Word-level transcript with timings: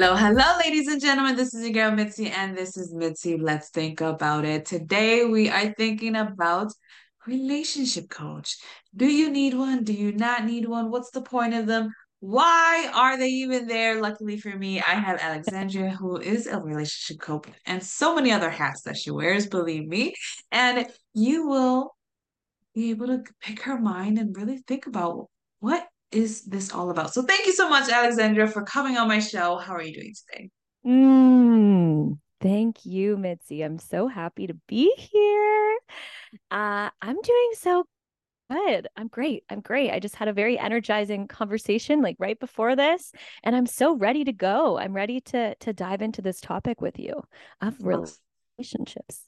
Hello, 0.00 0.16
hello, 0.16 0.56
ladies 0.58 0.88
and 0.88 0.98
gentlemen. 0.98 1.36
This 1.36 1.52
is 1.52 1.62
your 1.62 1.74
girl 1.74 1.90
Mitzi, 1.90 2.30
and 2.30 2.56
this 2.56 2.78
is 2.78 2.94
Mitzi. 2.94 3.36
Let's 3.36 3.68
think 3.68 4.00
about 4.00 4.46
it. 4.46 4.64
Today, 4.64 5.26
we 5.26 5.50
are 5.50 5.74
thinking 5.74 6.16
about 6.16 6.72
relationship 7.26 8.08
coach. 8.08 8.56
Do 8.96 9.04
you 9.04 9.28
need 9.28 9.52
one? 9.52 9.84
Do 9.84 9.92
you 9.92 10.12
not 10.12 10.46
need 10.46 10.66
one? 10.66 10.90
What's 10.90 11.10
the 11.10 11.20
point 11.20 11.52
of 11.52 11.66
them? 11.66 11.92
Why 12.20 12.90
are 12.94 13.18
they 13.18 13.28
even 13.28 13.66
there? 13.66 14.00
Luckily 14.00 14.38
for 14.38 14.56
me, 14.56 14.80
I 14.80 14.94
have 14.94 15.20
Alexandria, 15.20 15.90
who 15.90 16.16
is 16.16 16.46
a 16.46 16.58
relationship 16.58 17.20
coach, 17.20 17.48
and 17.66 17.84
so 17.84 18.14
many 18.14 18.32
other 18.32 18.48
hats 18.48 18.80
that 18.84 18.96
she 18.96 19.10
wears, 19.10 19.48
believe 19.48 19.86
me. 19.86 20.14
And 20.50 20.86
you 21.12 21.46
will 21.46 21.94
be 22.74 22.88
able 22.88 23.08
to 23.08 23.22
pick 23.42 23.60
her 23.64 23.78
mind 23.78 24.16
and 24.16 24.34
really 24.34 24.62
think 24.66 24.86
about 24.86 25.26
what 25.58 25.86
is 26.12 26.42
this 26.44 26.72
all 26.72 26.90
about? 26.90 27.14
So 27.14 27.22
thank 27.22 27.46
you 27.46 27.52
so 27.52 27.68
much, 27.68 27.90
Alexandra, 27.90 28.48
for 28.48 28.62
coming 28.62 28.96
on 28.96 29.08
my 29.08 29.20
show. 29.20 29.56
How 29.56 29.74
are 29.74 29.82
you 29.82 29.94
doing 29.94 30.14
today? 30.14 30.50
Mm, 30.86 32.18
thank 32.40 32.84
you, 32.84 33.16
Mitzi. 33.16 33.62
I'm 33.62 33.78
so 33.78 34.08
happy 34.08 34.46
to 34.46 34.54
be 34.66 34.92
here. 34.96 35.78
Uh, 36.50 36.90
I'm 37.00 37.20
doing 37.20 37.50
so 37.54 37.84
good. 38.50 38.88
I'm 38.96 39.08
great. 39.08 39.44
I'm 39.48 39.60
great. 39.60 39.92
I 39.92 40.00
just 40.00 40.16
had 40.16 40.28
a 40.28 40.32
very 40.32 40.58
energizing 40.58 41.28
conversation 41.28 42.02
like 42.02 42.16
right 42.18 42.38
before 42.38 42.74
this, 42.74 43.12
and 43.44 43.54
I'm 43.54 43.66
so 43.66 43.94
ready 43.96 44.24
to 44.24 44.32
go. 44.32 44.78
I'm 44.78 44.92
ready 44.92 45.20
to 45.20 45.54
to 45.54 45.72
dive 45.72 46.02
into 46.02 46.22
this 46.22 46.40
topic 46.40 46.80
with 46.80 46.98
you 46.98 47.22
of 47.60 47.76
relationships. 47.80 49.26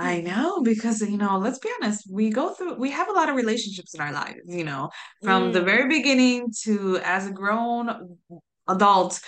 I 0.00 0.20
know 0.26 0.62
because 0.62 1.00
you 1.00 1.16
know, 1.16 1.38
let's 1.38 1.58
be 1.58 1.70
honest, 1.80 2.06
we 2.10 2.30
go 2.30 2.50
through 2.50 2.74
we 2.74 2.90
have 2.90 3.08
a 3.08 3.12
lot 3.12 3.28
of 3.28 3.36
relationships 3.36 3.94
in 3.94 4.00
our 4.00 4.12
lives, 4.12 4.40
you 4.46 4.64
know, 4.64 4.90
from 5.22 5.50
mm. 5.50 5.52
the 5.52 5.62
very 5.62 5.88
beginning 5.88 6.52
to 6.64 6.98
as 7.02 7.26
a 7.26 7.32
grown 7.32 8.18
adult, 8.68 9.20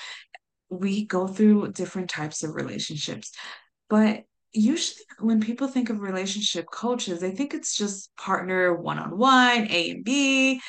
we 0.69 1.07
go 1.07 1.27
through 1.27 1.73
different 1.73 2.11
types 2.11 2.43
of 2.43 2.55
relationships. 2.55 3.33
But 3.89 4.25
usually 4.53 5.05
when 5.19 5.41
people 5.41 5.69
think 5.69 5.91
of 5.91 6.01
relationship 6.01 6.67
coaches, 6.71 7.21
they 7.21 7.33
think 7.33 7.55
it's 7.55 7.77
just 7.77 8.15
partner 8.17 8.75
one-on-one, 8.75 9.69
A 9.71 9.91
and 9.91 10.05
B, 10.05 10.61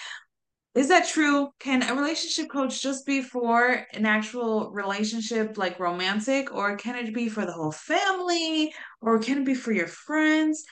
is 0.73 0.87
that 0.87 1.07
true? 1.07 1.49
Can 1.59 1.83
a 1.83 1.93
relationship 1.93 2.49
coach 2.49 2.81
just 2.81 3.05
be 3.05 3.21
for 3.21 3.85
an 3.93 4.05
actual 4.05 4.71
relationship, 4.71 5.57
like 5.57 5.79
romantic, 5.79 6.53
or 6.53 6.77
can 6.77 6.95
it 6.95 7.13
be 7.13 7.27
for 7.27 7.45
the 7.45 7.51
whole 7.51 7.73
family, 7.73 8.73
or 9.01 9.19
can 9.19 9.39
it 9.39 9.45
be 9.45 9.53
for 9.53 9.73
your 9.73 9.87
friends? 9.87 10.63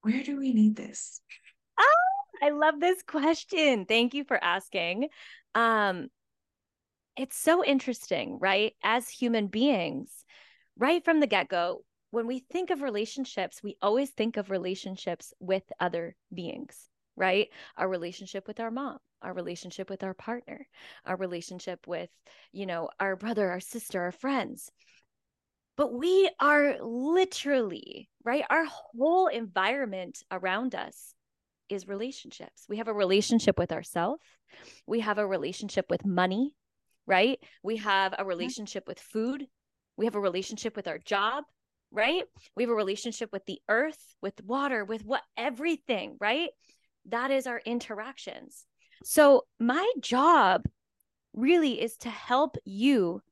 Where 0.00 0.22
do 0.22 0.38
we 0.38 0.54
need 0.54 0.74
this? 0.76 1.20
Oh, 1.78 2.46
I 2.46 2.48
love 2.50 2.80
this 2.80 3.02
question. 3.02 3.84
Thank 3.84 4.14
you 4.14 4.24
for 4.24 4.42
asking. 4.42 5.08
Um, 5.54 6.08
it's 7.18 7.36
so 7.36 7.62
interesting, 7.62 8.38
right? 8.40 8.72
As 8.82 9.06
human 9.06 9.48
beings, 9.48 10.24
right 10.78 11.04
from 11.04 11.20
the 11.20 11.26
get 11.26 11.48
go, 11.48 11.84
when 12.10 12.26
we 12.26 12.38
think 12.38 12.70
of 12.70 12.80
relationships, 12.80 13.62
we 13.62 13.76
always 13.82 14.10
think 14.10 14.38
of 14.38 14.50
relationships 14.50 15.34
with 15.40 15.64
other 15.78 16.16
beings 16.32 16.88
right? 17.16 17.48
Our 17.76 17.88
relationship 17.88 18.46
with 18.46 18.60
our 18.60 18.70
mom, 18.70 18.98
our 19.22 19.32
relationship 19.32 19.90
with 19.90 20.02
our 20.02 20.14
partner, 20.14 20.66
our 21.04 21.16
relationship 21.16 21.86
with, 21.86 22.10
you 22.52 22.66
know, 22.66 22.88
our 22.98 23.16
brother, 23.16 23.50
our 23.50 23.60
sister, 23.60 24.02
our 24.02 24.12
friends. 24.12 24.70
But 25.76 25.92
we 25.92 26.30
are 26.38 26.76
literally, 26.82 28.08
right? 28.24 28.44
Our 28.50 28.66
whole 28.66 29.28
environment 29.28 30.18
around 30.30 30.74
us 30.74 31.14
is 31.68 31.88
relationships. 31.88 32.66
We 32.68 32.76
have 32.76 32.88
a 32.88 32.94
relationship 32.94 33.58
with 33.58 33.72
ourselves, 33.72 34.22
we 34.86 35.00
have 35.00 35.18
a 35.18 35.26
relationship 35.26 35.86
with 35.88 36.04
money, 36.04 36.54
right? 37.06 37.38
We 37.62 37.78
have 37.78 38.12
a 38.12 38.16
mm-hmm. 38.16 38.28
relationship 38.28 38.84
with 38.86 39.00
food, 39.00 39.46
we 39.96 40.04
have 40.04 40.14
a 40.14 40.20
relationship 40.20 40.76
with 40.76 40.88
our 40.88 40.98
job, 40.98 41.44
right? 41.90 42.24
We 42.56 42.62
have 42.64 42.70
a 42.70 42.74
relationship 42.74 43.30
with 43.32 43.44
the 43.46 43.60
earth, 43.68 43.98
with 44.20 44.34
water, 44.44 44.84
with 44.84 45.04
what 45.04 45.22
everything, 45.36 46.16
right? 46.20 46.50
That 47.08 47.30
is 47.30 47.46
our 47.46 47.60
interactions. 47.64 48.66
So, 49.04 49.46
my 49.58 49.90
job 50.00 50.66
really 51.34 51.80
is 51.80 51.96
to 51.98 52.10
help 52.10 52.56
you 52.64 53.22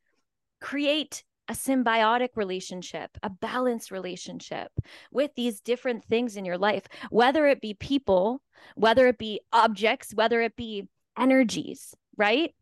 create 0.60 1.24
a 1.48 1.52
symbiotic 1.52 2.30
relationship, 2.36 3.10
a 3.22 3.30
balanced 3.30 3.90
relationship 3.90 4.70
with 5.10 5.32
these 5.34 5.60
different 5.60 6.04
things 6.04 6.36
in 6.36 6.44
your 6.44 6.58
life, 6.58 6.84
whether 7.10 7.46
it 7.46 7.60
be 7.60 7.74
people, 7.74 8.40
whether 8.76 9.08
it 9.08 9.18
be 9.18 9.40
objects, 9.52 10.14
whether 10.14 10.40
it 10.40 10.54
be 10.54 10.88
energies, 11.18 11.94
right? 12.16 12.54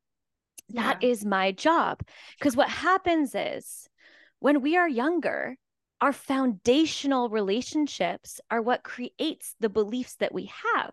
Yeah. 0.68 0.82
That 0.82 1.04
is 1.04 1.24
my 1.24 1.52
job. 1.52 2.00
Because 2.38 2.56
what 2.56 2.68
happens 2.68 3.34
is 3.34 3.88
when 4.38 4.62
we 4.62 4.76
are 4.76 4.88
younger, 4.88 5.56
our 6.00 6.12
foundational 6.12 7.28
relationships 7.28 8.40
are 8.50 8.62
what 8.62 8.82
creates 8.84 9.54
the 9.60 9.68
beliefs 9.68 10.16
that 10.16 10.32
we 10.32 10.50
have. 10.74 10.92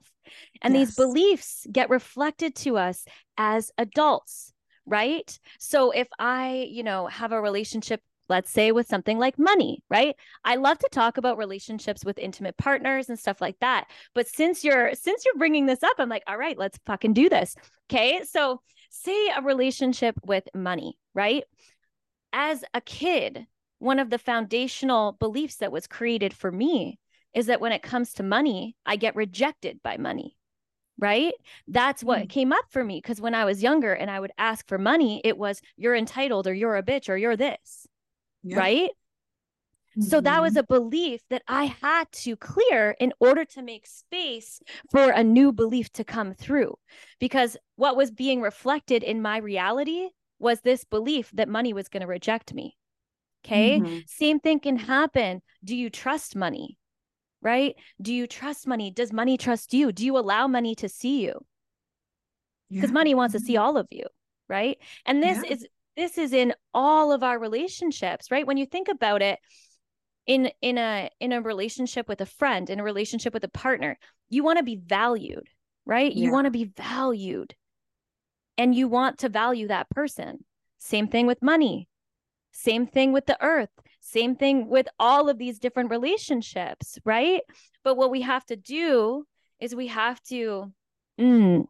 And 0.62 0.74
yes. 0.74 0.88
these 0.88 0.96
beliefs 0.96 1.68
get 1.72 1.90
reflected 1.90 2.56
to 2.58 2.78
us 2.78 3.06
as 3.38 3.72
adults, 3.78 4.54
right? 4.86 5.38
So 5.60 5.92
if 5.92 6.08
I, 6.18 6.68
you 6.70 6.84
know, 6.84 7.08
have 7.08 7.32
a 7.32 7.42
relationship 7.42 8.02
let's 8.28 8.52
say 8.52 8.72
with 8.72 8.88
something 8.88 9.20
like 9.20 9.38
money, 9.38 9.84
right? 9.90 10.16
I 10.44 10.56
love 10.56 10.80
to 10.80 10.90
talk 10.92 11.18
about 11.18 11.38
relationships 11.38 12.04
with 12.04 12.18
intimate 12.18 12.58
partners 12.58 13.10
and 13.10 13.20
stuff 13.20 13.42
like 13.42 13.58
that. 13.60 13.86
But 14.14 14.28
since 14.28 14.64
you're 14.64 14.94
since 14.96 15.26
you're 15.26 15.38
bringing 15.38 15.66
this 15.66 15.84
up, 15.84 15.96
I'm 16.00 16.10
like, 16.10 16.24
all 16.28 16.38
right, 16.38 16.58
let's 16.58 16.80
fucking 16.86 17.14
do 17.14 17.30
this. 17.30 17.56
Okay? 17.90 18.22
So 18.24 18.62
say 18.90 19.30
a 19.36 19.42
relationship 19.42 20.16
with 20.24 20.48
money, 20.54 20.98
right? 21.14 21.44
As 22.34 22.64
a 22.74 22.82
kid, 22.82 23.46
one 23.80 24.00
of 24.00 24.10
the 24.10 24.18
foundational 24.18 25.14
beliefs 25.14 25.58
that 25.58 25.72
was 25.72 25.88
created 25.88 26.34
for 26.34 26.52
me 26.52 27.00
is 27.34 27.48
that 27.48 27.62
when 27.62 27.72
it 27.72 27.84
comes 27.84 28.14
to 28.14 28.24
money, 28.24 28.76
I 28.86 28.96
get 28.96 29.16
rejected 29.16 29.82
by 29.84 29.98
money. 29.98 30.38
Right. 30.98 31.34
That's 31.68 32.04
what 32.04 32.24
mm. 32.24 32.30
came 32.30 32.54
up 32.54 32.66
for 32.70 32.82
me. 32.82 33.02
Because 33.02 33.20
when 33.20 33.36
I 33.36 33.44
was 33.44 33.62
younger 33.62 33.94
and 33.94 34.10
I 34.10 34.20
would 34.20 34.32
ask 34.38 34.66
for 34.66 34.78
money, 34.78 35.22
it 35.26 35.38
was 35.38 35.62
you're 35.76 35.96
entitled 35.96 36.48
or 36.48 36.54
you're 36.54 36.78
a 36.78 36.84
bitch 36.84 37.10
or 37.10 37.18
you're 37.18 37.36
this. 37.36 37.86
Yep. 38.44 38.58
Right. 38.58 38.90
So 40.02 40.20
that 40.22 40.42
was 40.42 40.54
mm-hmm. 40.54 40.60
a 40.60 40.80
belief 40.80 41.22
that 41.30 41.44
I 41.48 41.66
had 41.82 42.12
to 42.12 42.36
clear 42.36 42.96
in 43.00 43.14
order 43.20 43.46
to 43.46 43.62
make 43.62 43.88
space 43.88 44.60
for 44.92 45.10
a 45.10 45.24
new 45.24 45.54
belief 45.54 45.90
to 45.94 46.04
come 46.04 46.34
through. 46.34 46.76
Because 47.20 47.56
what 47.78 47.96
was 47.96 48.12
being 48.12 48.42
reflected 48.42 49.04
in 49.04 49.22
my 49.22 49.38
reality 49.38 50.10
was 50.38 50.62
this 50.62 50.84
belief 50.84 51.32
that 51.34 51.48
money 51.48 51.72
was 51.72 51.88
going 51.88 52.02
to 52.02 52.08
reject 52.08 52.54
me. 52.54 52.76
Okay. 53.46 53.80
Mm-hmm. 53.80 54.00
Same 54.08 54.40
thing 54.40 54.60
can 54.60 54.78
happen. 54.78 55.42
Do 55.64 55.76
you 55.76 55.90
trust 55.90 56.36
money? 56.36 56.78
Right? 57.42 57.76
Do 58.02 58.14
you 58.14 58.26
trust 58.26 58.66
money? 58.68 58.90
Does 58.90 59.14
money 59.14 59.38
trust 59.38 59.74
you? 59.74 59.92
Do 59.92 60.04
you 60.04 60.18
allow 60.18 60.48
money 60.48 60.74
to 60.76 60.90
see 60.90 61.22
you? 61.22 61.46
Because 62.72 62.90
yeah. 62.90 62.94
money 62.94 63.14
wants 63.14 63.34
to 63.34 63.40
see 63.40 63.54
mm-hmm. 63.54 63.64
all 63.64 63.78
of 63.78 63.88
you. 63.92 64.06
Right. 64.50 64.78
And 65.06 65.22
this 65.22 65.40
yeah. 65.44 65.54
is 65.54 65.68
this 65.96 66.18
is 66.18 66.34
in 66.34 66.54
all 66.74 67.12
of 67.12 67.24
our 67.24 67.40
relationships, 67.40 68.32
right? 68.32 68.46
When 68.46 68.58
you 68.58 68.66
think 68.66 68.88
about 68.88 69.22
it, 69.22 69.40
in 70.26 70.50
in 70.62 70.78
a 70.78 71.10
in 71.20 71.32
a 71.32 71.42
relationship 71.42 72.08
with 72.08 72.22
a 72.22 72.26
friend, 72.26 72.70
in 72.70 72.80
a 72.80 72.84
relationship 72.84 73.34
with 73.34 73.44
a 73.44 73.50
partner, 73.50 73.98
you 74.30 74.44
want 74.44 74.58
to 74.58 74.64
be 74.64 74.76
valued, 74.76 75.48
right? 75.86 76.12
Yeah. 76.12 76.26
You 76.26 76.32
want 76.32 76.46
to 76.46 76.52
be 76.52 76.66
valued. 76.66 77.56
And 78.58 78.74
you 78.74 78.88
want 78.88 79.20
to 79.20 79.30
value 79.30 79.68
that 79.68 79.90
person. 79.90 80.46
Same 80.78 81.08
thing 81.10 81.28
with 81.28 81.42
money. 81.42 81.90
Same 82.58 82.88
thing 82.88 83.12
with 83.12 83.26
the 83.26 83.38
earth. 83.44 83.70
Same 84.00 84.38
thing 84.38 84.70
with 84.70 84.88
all 84.98 85.28
of 85.28 85.38
these 85.38 85.60
different 85.60 85.90
relationships, 85.90 86.98
right? 87.04 87.42
But 87.84 87.98
what 87.98 88.12
we 88.12 88.22
have 88.22 88.46
to 88.46 88.56
do 88.56 89.26
is 89.60 89.76
we 89.76 89.88
have 89.88 90.22
to 90.24 90.72
mm, 91.20 91.66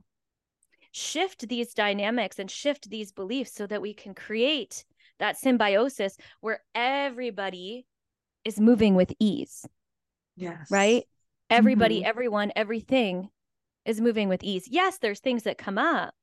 shift 0.91 1.49
these 1.49 1.73
dynamics 1.73 2.37
and 2.37 2.51
shift 2.51 2.87
these 2.91 3.11
beliefs 3.11 3.51
so 3.51 3.65
that 3.65 3.81
we 3.81 3.95
can 3.95 4.13
create 4.13 4.85
that 5.17 5.37
symbiosis 5.37 6.17
where 6.39 6.61
everybody 6.75 7.87
is 8.43 8.59
moving 8.59 8.93
with 8.93 9.11
ease. 9.19 9.65
Yes. 10.35 10.69
Right? 10.69 11.05
Everybody, 11.49 12.01
mm-hmm. 12.01 12.09
everyone, 12.09 12.51
everything 12.55 13.29
is 13.85 13.99
moving 13.99 14.29
with 14.29 14.43
ease. 14.43 14.67
Yes, 14.69 14.99
there's 14.99 15.19
things 15.19 15.43
that 15.43 15.57
come 15.57 15.79
up, 15.79 16.13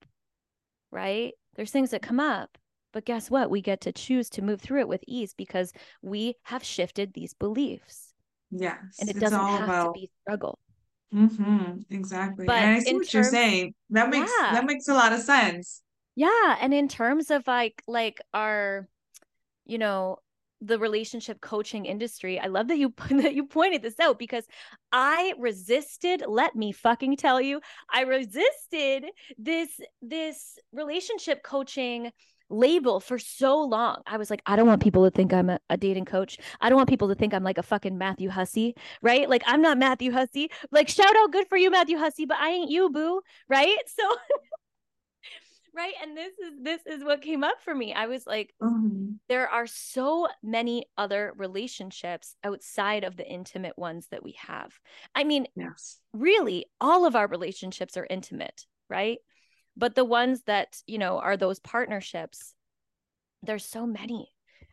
right? 0.92 1.32
There's 1.56 1.72
things 1.72 1.90
that 1.90 2.02
come 2.02 2.20
up. 2.20 2.58
But 2.92 3.04
guess 3.04 3.30
what? 3.30 3.50
We 3.50 3.60
get 3.60 3.80
to 3.82 3.92
choose 3.92 4.28
to 4.30 4.42
move 4.42 4.60
through 4.60 4.80
it 4.80 4.88
with 4.88 5.04
ease 5.06 5.34
because 5.34 5.72
we 6.02 6.36
have 6.44 6.62
shifted 6.62 7.14
these 7.14 7.34
beliefs. 7.34 8.12
Yes. 8.50 8.76
And 9.00 9.08
it 9.08 9.18
doesn't 9.18 9.38
have 9.38 9.64
about... 9.64 9.94
to 9.94 10.00
be 10.00 10.10
struggle. 10.22 10.58
Mm-hmm. 11.14 11.80
Exactly. 11.90 12.46
But 12.46 12.56
and 12.56 12.76
I 12.76 12.78
see 12.80 12.94
what 12.94 13.00
terms... 13.00 13.14
you're 13.14 13.24
saying. 13.24 13.74
That 13.90 14.10
makes 14.10 14.30
yeah. 14.40 14.52
that 14.52 14.64
makes 14.64 14.88
a 14.88 14.94
lot 14.94 15.12
of 15.12 15.20
sense. 15.20 15.82
Yeah. 16.14 16.56
And 16.60 16.72
in 16.74 16.88
terms 16.88 17.30
of 17.30 17.46
like 17.46 17.82
like 17.86 18.20
our, 18.34 18.88
you 19.64 19.78
know, 19.78 20.18
the 20.62 20.78
relationship 20.78 21.40
coaching 21.40 21.84
industry. 21.86 22.38
I 22.38 22.46
love 22.46 22.68
that 22.68 22.78
you 22.78 22.94
that 23.10 23.34
you 23.34 23.46
pointed 23.46 23.82
this 23.82 23.98
out 24.00 24.18
because 24.18 24.46
I 24.92 25.34
resisted, 25.38 26.22
let 26.26 26.54
me 26.54 26.72
fucking 26.72 27.16
tell 27.16 27.40
you, 27.40 27.60
I 27.92 28.02
resisted 28.02 29.06
this 29.36 29.68
this 30.00 30.58
relationship 30.72 31.42
coaching 31.42 32.12
label 32.48 33.00
for 33.00 33.18
so 33.18 33.62
long. 33.62 34.02
I 34.06 34.16
was 34.16 34.30
like, 34.30 34.42
I 34.46 34.56
don't 34.56 34.66
want 34.66 34.82
people 34.82 35.04
to 35.04 35.10
think 35.10 35.32
I'm 35.32 35.50
a, 35.50 35.58
a, 35.70 35.76
dating 35.76 36.04
coach. 36.04 36.38
I 36.60 36.68
don't 36.68 36.76
want 36.76 36.88
people 36.88 37.08
to 37.08 37.14
think 37.14 37.34
I'm 37.34 37.44
like 37.44 37.58
a 37.58 37.62
fucking 37.62 37.98
Matthew 37.98 38.30
Hussey, 38.30 38.74
right? 39.00 39.28
Like 39.28 39.42
I'm 39.46 39.62
not 39.62 39.78
Matthew 39.78 40.12
Hussey. 40.12 40.50
Like 40.70 40.88
shout 40.88 41.14
out, 41.16 41.32
good 41.32 41.48
for 41.48 41.56
you, 41.56 41.70
Matthew 41.70 41.98
Hussey, 41.98 42.26
but 42.26 42.38
I 42.38 42.50
ain't 42.50 42.70
you, 42.70 42.90
boo, 42.90 43.20
right? 43.48 43.76
So, 43.86 44.16
right, 45.74 45.92
and 46.02 46.16
this 46.16 46.32
is 46.38 46.52
this 46.62 46.80
is 46.86 47.04
what 47.04 47.20
came 47.20 47.44
up 47.44 47.56
for 47.64 47.74
me. 47.74 47.92
I 47.92 48.06
was 48.06 48.26
like, 48.26 48.54
mm-hmm. 48.62 49.12
there 49.28 49.48
are 49.48 49.66
so 49.66 50.28
many 50.42 50.86
other 50.96 51.32
relationships 51.36 52.34
outside 52.42 53.04
of 53.04 53.16
the 53.16 53.26
intimate 53.26 53.78
ones 53.78 54.08
that 54.10 54.22
we 54.22 54.36
have. 54.46 54.72
I 55.14 55.24
mean, 55.24 55.46
yes, 55.54 55.98
really, 56.12 56.66
all 56.80 57.04
of 57.04 57.16
our 57.16 57.26
relationships 57.26 57.96
are 57.96 58.06
intimate, 58.08 58.66
right? 58.88 59.18
But 59.76 59.94
the 59.94 60.04
ones 60.04 60.42
that, 60.46 60.82
you 60.86 60.98
know, 60.98 61.19
are 61.19 61.36
those 61.36 61.58
partnerships, 61.58 62.54
there's 63.42 63.64
so 63.64 63.86
many 63.86 64.28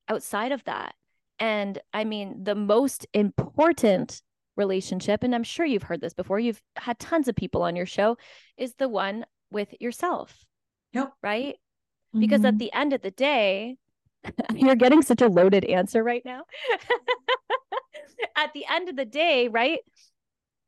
outside 0.08 0.52
of 0.52 0.64
that. 0.66 0.96
And 1.40 1.80
I 1.94 2.04
mean, 2.04 2.44
the 2.44 2.56
most 2.56 3.08
important 3.14 4.22
relationship, 4.58 5.24
and 5.24 5.34
I'm 5.34 5.44
sure 5.44 5.66
you've 5.66 5.84
heard 5.84 6.02
this 6.02 6.14
before, 6.14 6.40
you've 6.40 6.62
had 6.76 7.00
tons 7.00 7.28
of 7.28 7.36
people 7.36 7.62
on 7.62 7.76
your 7.76 7.86
show, 7.86 8.18
is 8.58 8.74
the 8.76 8.90
one 8.90 9.26
with 9.52 9.74
yourself. 9.80 10.46
Yep. 10.94 11.14
Right? 11.24 11.56
Mm-hmm. 11.56 12.20
Because 12.20 12.44
at 12.44 12.54
mm-hmm. 12.54 12.58
the 12.58 12.74
end 12.74 12.94
of 12.94 13.02
the 13.02 13.12
day, 13.12 13.78
you're 14.56 14.76
getting 14.76 15.02
such 15.02 15.22
a 15.22 15.28
loaded 15.28 15.64
answer 15.64 16.04
right 16.04 16.24
now. 16.26 16.44
at 18.36 18.54
the 18.54 18.66
end 18.70 18.90
of 18.90 18.96
the 18.96 19.06
day, 19.06 19.48
right? 19.48 19.80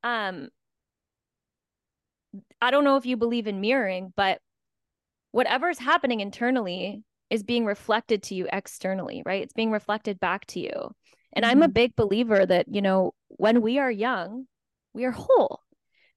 Um, 0.04 0.50
I 2.62 2.72
don't 2.72 2.84
know 2.84 2.98
if 2.98 3.06
you 3.06 3.18
believe 3.18 3.48
in 3.48 3.62
mirroring, 3.62 4.14
but 4.16 4.40
whatever's 5.32 5.80
happening 5.80 6.20
internally 6.20 7.04
is 7.30 7.44
being 7.44 7.66
reflected 7.66 8.24
to 8.24 8.36
you 8.36 8.48
externally, 8.52 9.24
right? 9.26 9.42
It's 9.44 9.54
being 9.54 9.72
reflected 9.72 10.20
back 10.20 10.46
to 10.48 10.60
you. 10.60 10.92
And 11.34 11.44
mm-hmm. 11.44 11.52
I'm 11.52 11.64
a 11.64 11.66
mm-hmm. 11.66 11.74
big 11.74 11.96
believer 11.96 12.46
that, 12.46 12.68
you 12.70 12.82
know, 12.82 13.14
when 13.30 13.62
we 13.62 13.80
are 13.80 13.92
young, 13.92 14.48
we 14.94 15.06
are 15.06 15.12
whole. 15.12 15.62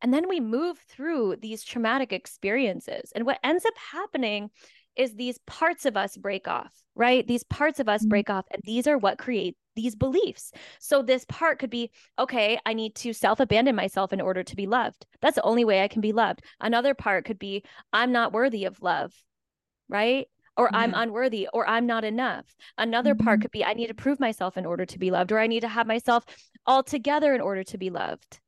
And 0.03 0.13
then 0.13 0.29
we 0.29 0.41
move 0.41 0.79
through 0.89 1.37
these 1.41 1.65
traumatic 1.65 2.13
experiences. 2.13 3.13
And 3.15 3.25
what 3.25 3.39
ends 3.43 3.65
up 3.65 3.75
happening 3.93 4.51
is 4.97 5.15
these 5.15 5.39
parts 5.47 5.87
of 5.87 5.97
us 5.97 6.17
break 6.17 6.47
off, 6.49 6.73
right? 6.95 7.27
These 7.27 7.45
parts 7.45 7.81
of 7.81 7.89
us 7.89 8.03
mm-hmm. 8.03 8.09
break 8.11 8.31
off. 8.31 8.47
And 8.53 8.63
these 8.65 8.87
are 8.87 8.99
what 8.99 9.19
create 9.19 9.57
these 9.77 9.97
beliefs. 9.97 10.53
So 10.79 11.03
this 11.03 11.25
part 11.29 11.59
could 11.59 11.71
be, 11.71 11.91
okay, 12.19 12.59
I 12.65 12.75
need 12.75 12.95
to 12.97 13.13
self-abandon 13.13 13.75
myself 13.75 14.13
in 14.13 14.21
order 14.21 14.45
to 14.45 14.57
be 14.57 14.67
loved. 14.67 15.05
That's 15.21 15.35
the 15.35 15.43
only 15.43 15.65
way 15.65 15.83
I 15.83 15.89
can 15.89 16.01
be 16.01 16.13
loved. 16.13 16.43
Another 16.61 16.95
part 16.95 17.25
could 17.25 17.39
be, 17.39 17.65
I'm 17.93 18.13
not 18.13 18.33
worthy 18.33 18.65
of 18.65 18.81
love, 18.81 19.13
right? 19.89 20.29
Or 20.57 20.71
yeah. 20.73 20.79
I'm 20.79 20.95
unworthy, 20.95 21.49
or 21.53 21.69
I'm 21.69 21.87
not 21.87 22.05
enough. 22.05 22.45
Another 22.79 23.15
mm-hmm. 23.15 23.25
part 23.25 23.41
could 23.41 23.51
be, 23.51 23.65
I 23.65 23.75
need 23.75 23.89
to 23.89 23.95
prove 23.95 24.21
myself 24.21 24.57
in 24.57 24.65
order 24.65 24.87
to 24.87 24.99
be 25.01 25.11
loved, 25.11 25.33
or 25.33 25.41
I 25.41 25.49
need 25.49 25.61
to 25.61 25.69
have 25.69 25.89
myself 25.89 26.25
all 26.65 26.85
together 26.85 27.35
in 27.35 27.41
order 27.41 27.65
to 27.65 27.79
be 27.79 27.91
loved. 27.91 28.39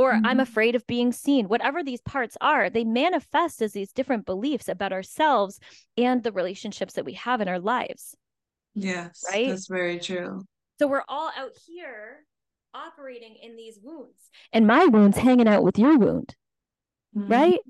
Or 0.00 0.14
mm-hmm. 0.14 0.24
I'm 0.24 0.40
afraid 0.40 0.74
of 0.74 0.86
being 0.86 1.12
seen. 1.12 1.46
Whatever 1.46 1.84
these 1.84 2.00
parts 2.00 2.34
are, 2.40 2.70
they 2.70 2.84
manifest 2.84 3.60
as 3.60 3.74
these 3.74 3.92
different 3.92 4.24
beliefs 4.24 4.66
about 4.66 4.94
ourselves 4.94 5.60
and 5.98 6.22
the 6.22 6.32
relationships 6.32 6.94
that 6.94 7.04
we 7.04 7.12
have 7.12 7.42
in 7.42 7.48
our 7.48 7.58
lives. 7.58 8.16
Yes. 8.74 9.22
Right? 9.30 9.50
That's 9.50 9.68
very 9.68 9.98
true. 9.98 10.42
So 10.78 10.86
we're 10.86 11.04
all 11.06 11.30
out 11.36 11.52
here 11.66 12.24
operating 12.72 13.36
in 13.42 13.56
these 13.56 13.78
wounds. 13.82 14.16
And 14.54 14.66
my 14.66 14.86
wound's 14.86 15.18
hanging 15.18 15.46
out 15.46 15.62
with 15.62 15.78
your 15.78 15.98
wound. 15.98 16.34
Mm-hmm. 17.14 17.30
Right? 17.30 17.60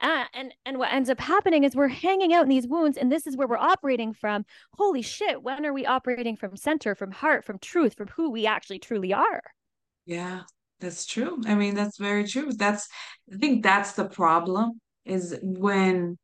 Uh, 0.00 0.26
and 0.34 0.54
and 0.64 0.78
what 0.78 0.92
ends 0.92 1.10
up 1.10 1.18
happening 1.18 1.64
is 1.64 1.74
we're 1.74 1.88
hanging 1.88 2.32
out 2.32 2.44
in 2.44 2.48
these 2.48 2.68
wounds 2.68 2.96
and 2.96 3.10
this 3.10 3.26
is 3.26 3.36
where 3.36 3.46
we're 3.46 3.56
operating 3.56 4.12
from 4.12 4.44
holy 4.72 5.00
shit 5.00 5.44
when 5.44 5.64
are 5.64 5.72
we 5.72 5.86
operating 5.86 6.36
from 6.36 6.56
center 6.56 6.96
from 6.96 7.12
heart 7.12 7.44
from 7.44 7.56
truth 7.60 7.94
from 7.94 8.08
who 8.08 8.28
we 8.28 8.48
actually 8.48 8.80
truly 8.80 9.12
are 9.12 9.40
yeah 10.04 10.40
that's 10.80 11.06
true 11.06 11.40
i 11.46 11.54
mean 11.54 11.74
that's 11.74 11.98
very 11.98 12.24
true 12.24 12.52
that's 12.52 12.88
i 13.32 13.36
think 13.36 13.62
that's 13.62 13.92
the 13.92 14.08
problem 14.08 14.72
is 15.04 15.38
when 15.42 16.16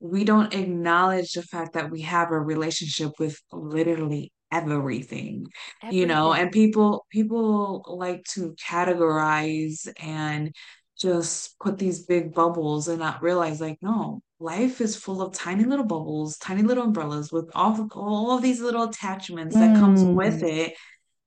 we 0.00 0.24
don't 0.24 0.54
acknowledge 0.54 1.32
the 1.32 1.42
fact 1.42 1.72
that 1.72 1.90
we 1.90 2.02
have 2.02 2.30
a 2.30 2.38
relationship 2.38 3.12
with 3.18 3.40
literally 3.50 4.32
everything, 4.52 5.46
everything, 5.82 5.98
you 5.98 6.06
know 6.06 6.32
and 6.32 6.52
people 6.52 7.04
people 7.10 7.84
like 7.88 8.22
to 8.24 8.54
categorize 8.54 9.88
and 10.00 10.54
just 10.98 11.58
put 11.58 11.78
these 11.78 12.06
big 12.06 12.32
bubbles 12.32 12.88
and 12.88 13.00
not 13.00 13.22
realize 13.22 13.60
like 13.60 13.78
no 13.82 14.20
life 14.38 14.80
is 14.80 14.96
full 14.96 15.20
of 15.20 15.34
tiny 15.34 15.64
little 15.64 15.84
bubbles 15.84 16.38
tiny 16.38 16.62
little 16.62 16.84
umbrellas 16.84 17.32
with 17.32 17.50
all, 17.54 17.88
all 17.92 18.36
of 18.36 18.42
these 18.42 18.60
little 18.60 18.84
attachments 18.84 19.54
that 19.54 19.76
mm. 19.76 19.80
comes 19.80 20.02
with 20.02 20.42
mm. 20.42 20.48
it 20.48 20.74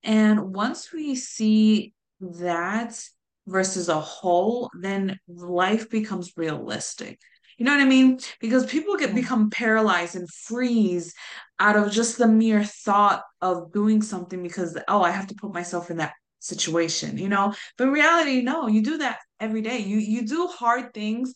and 0.04 0.54
once 0.54 0.94
we 0.94 1.14
see 1.16 1.94
that 2.20 3.00
versus 3.48 3.90
a 3.90 4.00
whole 4.00 4.70
then 4.80 5.20
life 5.28 5.90
becomes 5.90 6.34
realistic 6.38 7.20
you 7.60 7.66
know 7.66 7.74
what 7.74 7.82
I 7.82 7.86
mean? 7.86 8.20
Because 8.40 8.66
people 8.66 8.96
get 8.96 9.14
become 9.14 9.50
paralyzed 9.50 10.16
and 10.16 10.30
freeze 10.32 11.14
out 11.60 11.76
of 11.76 11.92
just 11.92 12.18
the 12.18 12.28
mere 12.28 12.64
thought 12.64 13.24
of 13.42 13.74
doing 13.74 14.02
something 14.02 14.42
because 14.42 14.78
oh, 14.88 15.02
I 15.02 15.12
have 15.12 15.28
to 15.28 15.36
put 15.36 15.54
myself 15.54 15.92
in 15.92 15.98
that 15.98 16.14
situation, 16.40 17.18
you 17.18 17.28
know? 17.28 17.54
But 17.78 17.88
in 17.88 17.94
reality, 17.94 18.42
no, 18.42 18.68
you 18.68 18.82
do 18.82 19.00
that 19.00 19.20
every 19.42 19.62
day. 19.62 19.80
You 19.80 19.98
you 19.98 20.26
do 20.26 20.48
hard 20.48 20.94
things 20.94 21.34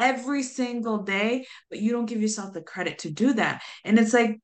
every 0.00 0.42
single 0.42 1.02
day, 1.02 1.44
but 1.68 1.78
you 1.78 1.92
don't 1.92 2.06
give 2.06 2.22
yourself 2.22 2.54
the 2.54 2.62
credit 2.62 3.00
to 3.00 3.10
do 3.10 3.34
that. 3.34 3.62
And 3.84 3.98
it's 3.98 4.14
like 4.14 4.40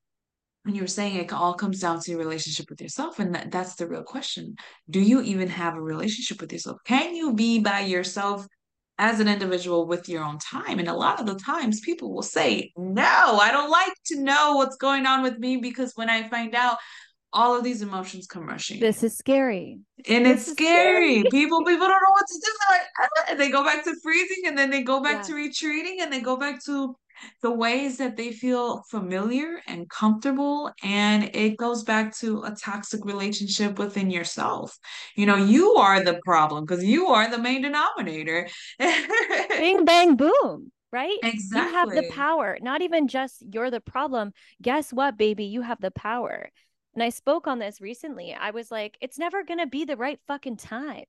when 0.63 0.75
you 0.75 0.81
were 0.81 0.87
saying 0.87 1.15
it 1.15 1.31
all 1.33 1.53
comes 1.53 1.79
down 1.79 1.99
to 1.99 2.11
your 2.11 2.19
relationship 2.19 2.69
with 2.69 2.81
yourself 2.81 3.19
and 3.19 3.35
that, 3.35 3.51
that's 3.51 3.75
the 3.75 3.87
real 3.87 4.03
question 4.03 4.55
do 4.89 4.99
you 4.99 5.21
even 5.21 5.47
have 5.47 5.75
a 5.75 5.81
relationship 5.81 6.41
with 6.41 6.51
yourself 6.51 6.77
can 6.85 7.15
you 7.15 7.33
be 7.33 7.59
by 7.59 7.81
yourself 7.81 8.47
as 8.99 9.19
an 9.19 9.27
individual 9.27 9.87
with 9.87 10.07
your 10.07 10.23
own 10.23 10.37
time. 10.37 10.79
And 10.79 10.87
a 10.87 10.93
lot 10.93 11.19
of 11.19 11.25
the 11.25 11.35
times 11.35 11.79
people 11.79 12.13
will 12.13 12.21
say, 12.21 12.71
No, 12.77 13.39
I 13.41 13.51
don't 13.51 13.71
like 13.71 13.93
to 14.07 14.21
know 14.21 14.55
what's 14.55 14.75
going 14.75 15.05
on 15.05 15.23
with 15.23 15.39
me 15.39 15.57
because 15.57 15.93
when 15.95 16.09
I 16.09 16.27
find 16.29 16.53
out, 16.53 16.77
all 17.33 17.57
of 17.57 17.63
these 17.63 17.81
emotions 17.81 18.27
come 18.27 18.47
rushing. 18.47 18.79
This 18.79 19.01
is 19.01 19.17
scary. 19.17 19.79
And 20.07 20.25
this 20.25 20.47
it's 20.47 20.51
scary. 20.51 21.21
scary. 21.21 21.23
people 21.31 21.65
people 21.65 21.87
don't 21.87 21.89
know 21.89 22.11
what 22.11 22.27
to 22.27 22.41
do. 22.45 22.51
Like, 22.69 22.81
ah, 23.01 23.35
they 23.35 23.49
go 23.49 23.63
back 23.63 23.83
to 23.85 23.95
freezing 24.03 24.43
and 24.45 24.57
then 24.57 24.69
they 24.69 24.83
go 24.83 25.01
back 25.01 25.15
yeah. 25.15 25.21
to 25.23 25.33
retreating 25.33 25.97
and 26.01 26.13
they 26.13 26.21
go 26.21 26.37
back 26.37 26.63
to 26.65 26.95
the 27.41 27.51
ways 27.51 27.97
that 27.97 28.15
they 28.17 28.31
feel 28.31 28.83
familiar 28.89 29.61
and 29.67 29.89
comfortable. 29.89 30.71
And 30.83 31.35
it 31.35 31.57
goes 31.57 31.83
back 31.83 32.15
to 32.17 32.43
a 32.43 32.51
toxic 32.51 33.05
relationship 33.05 33.79
within 33.79 34.09
yourself. 34.09 34.77
You 35.15 35.25
know, 35.25 35.35
you 35.35 35.73
are 35.75 36.03
the 36.03 36.19
problem 36.25 36.65
because 36.65 36.83
you 36.83 37.07
are 37.07 37.29
the 37.29 37.37
main 37.37 37.61
denominator. 37.61 38.47
Bing, 38.79 39.85
bang, 39.85 40.15
boom 40.15 40.71
right? 40.91 41.17
Exactly. 41.23 41.71
You 41.71 41.75
have 41.75 41.89
the 41.95 42.13
power. 42.13 42.59
Not 42.61 42.83
even 42.83 43.07
just 43.07 43.43
you're 43.51 43.71
the 43.71 43.81
problem. 43.81 44.31
Guess 44.61 44.93
what, 44.93 45.17
baby? 45.17 45.45
You 45.45 45.63
have 45.63 45.81
the 45.81 45.89
power. 45.89 46.51
And 46.93 47.01
I 47.01 47.09
spoke 47.09 47.47
on 47.47 47.57
this 47.57 47.81
recently. 47.81 48.35
I 48.39 48.51
was 48.51 48.69
like, 48.69 48.95
it's 49.01 49.17
never 49.17 49.43
going 49.43 49.57
to 49.57 49.65
be 49.65 49.85
the 49.85 49.97
right 49.97 50.19
fucking 50.27 50.57
time 50.57 51.05